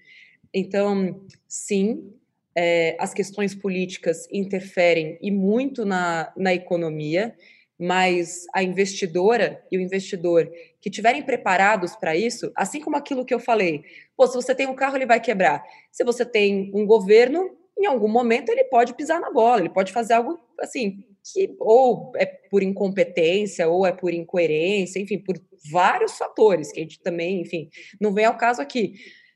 [0.53, 2.13] Então, sim,
[2.55, 7.35] é, as questões políticas interferem e muito na, na economia,
[7.79, 13.33] mas a investidora e o investidor que estiverem preparados para isso, assim como aquilo que
[13.33, 13.83] eu falei,
[14.15, 15.63] pô, se você tem um carro, ele vai quebrar.
[15.91, 19.91] Se você tem um governo, em algum momento ele pode pisar na bola, ele pode
[19.91, 25.35] fazer algo assim, que ou é por incompetência, ou é por incoerência, enfim, por
[25.71, 28.93] vários fatores que a gente também, enfim, não vem ao caso aqui.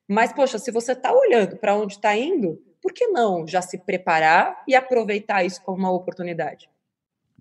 [0.08, 3.80] Mas, poxa, se você está olhando para onde está indo, por que não já se
[3.80, 6.70] preparar e aproveitar isso como uma oportunidade?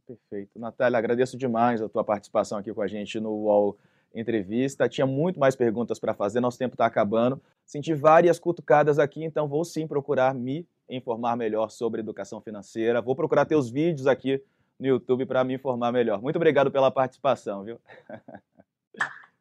[0.06, 0.58] Perfeito.
[0.58, 3.76] Natália, agradeço demais a tua participação aqui com a gente no UOL
[4.14, 4.88] Entrevista.
[4.88, 7.42] Tinha muito mais perguntas para fazer, nosso tempo está acabando.
[7.66, 13.02] Senti várias cutucadas aqui, então vou sim procurar me informar melhor sobre educação financeira.
[13.02, 14.42] Vou procurar teus vídeos aqui
[14.80, 16.22] no YouTube para me informar melhor.
[16.22, 17.78] Muito obrigado pela participação, viu?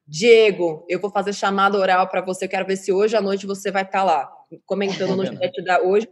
[0.05, 2.43] Diego, eu vou fazer chamada oral para você.
[2.43, 5.61] Eu quero ver se hoje à noite você vai estar tá lá, comentando no chat
[5.63, 6.07] da hoje.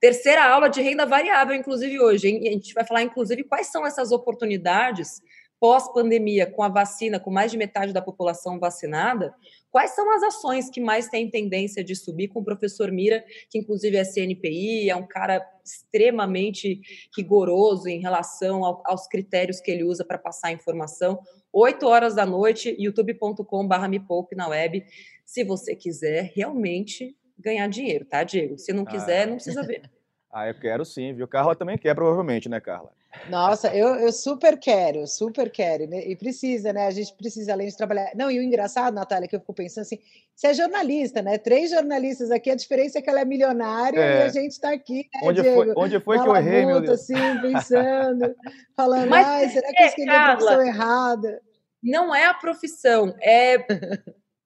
[0.00, 2.28] Terceira aula de renda variável, inclusive hoje.
[2.28, 2.48] Hein?
[2.48, 5.22] A gente vai falar, inclusive, quais são essas oportunidades
[5.62, 9.32] pós-pandemia, com a vacina, com mais de metade da população vacinada,
[9.70, 13.58] quais são as ações que mais têm tendência de subir com o professor Mira, que
[13.58, 16.80] inclusive é CNPI, é um cara extremamente
[17.16, 21.20] rigoroso em relação ao, aos critérios que ele usa para passar a informação.
[21.52, 24.84] 8 horas da noite, youtube.com.br me poupe na web,
[25.24, 28.58] se você quiser realmente ganhar dinheiro, tá, Diego?
[28.58, 29.26] Se não quiser, ah.
[29.26, 29.82] não precisa ver.
[30.34, 31.28] Ah, eu quero sim, viu?
[31.28, 32.90] Carla também quer, provavelmente, né, Carla?
[33.28, 35.86] Nossa, eu, eu super quero, super quero.
[35.86, 36.06] Né?
[36.06, 36.86] E precisa, né?
[36.86, 38.10] A gente precisa, além de trabalhar.
[38.14, 39.98] Não, e o engraçado, Natália, que eu fico pensando assim:
[40.34, 41.36] você é jornalista, né?
[41.36, 44.20] Três jornalistas aqui, a diferença é que ela é milionária é.
[44.20, 45.64] e a gente está aqui, né, onde Diego?
[45.64, 47.00] Foi, onde foi que eu errei, meu Deus?
[47.00, 48.34] assim, pensando,
[48.74, 51.42] falando, Mas, ai, será que eu escolhi a profissão errada?
[51.82, 53.58] Não é a profissão, é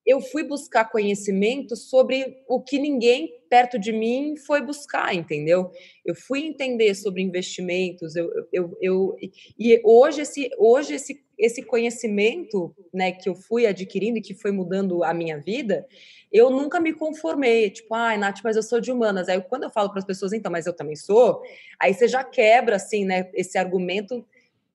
[0.07, 5.69] eu fui buscar conhecimento sobre o que ninguém perto de mim foi buscar, entendeu?
[6.05, 9.15] Eu fui entender sobre investimentos, eu, eu, eu,
[9.59, 14.51] e hoje esse, hoje esse, esse conhecimento né, que eu fui adquirindo e que foi
[14.51, 15.85] mudando a minha vida,
[16.31, 19.27] eu nunca me conformei, tipo, ai, ah, Nath, mas eu sou de humanas.
[19.27, 21.41] Aí quando eu falo para as pessoas, então, mas eu também sou,
[21.79, 24.25] aí você já quebra, assim, né, esse argumento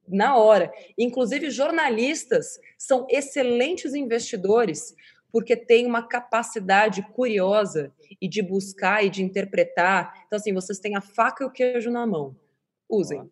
[0.09, 0.73] na hora.
[0.99, 4.95] Inclusive, jornalistas são excelentes investidores,
[5.33, 10.25] porque tem uma capacidade curiosa e de buscar e de interpretar.
[10.27, 12.37] Então, assim, vocês têm a faca e o queijo na mão.
[12.89, 13.29] Usem.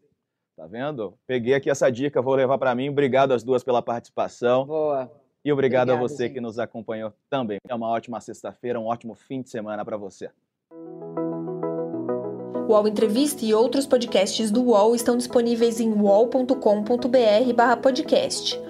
[0.57, 1.15] Tá vendo?
[1.27, 2.89] Peguei aqui essa dica, vou levar para mim.
[2.89, 4.67] Obrigado às duas pela participação.
[4.67, 5.13] Boa.
[5.45, 6.35] E obrigado Obrigada, a você gente.
[6.35, 7.59] que nos acompanhou também.
[7.69, 10.31] É uma ótima sexta-feira, um ótimo fim de semana para você.
[12.69, 18.70] O UOL Entrevista e outros podcasts do UOL estão disponíveis em uol.com.br/podcast.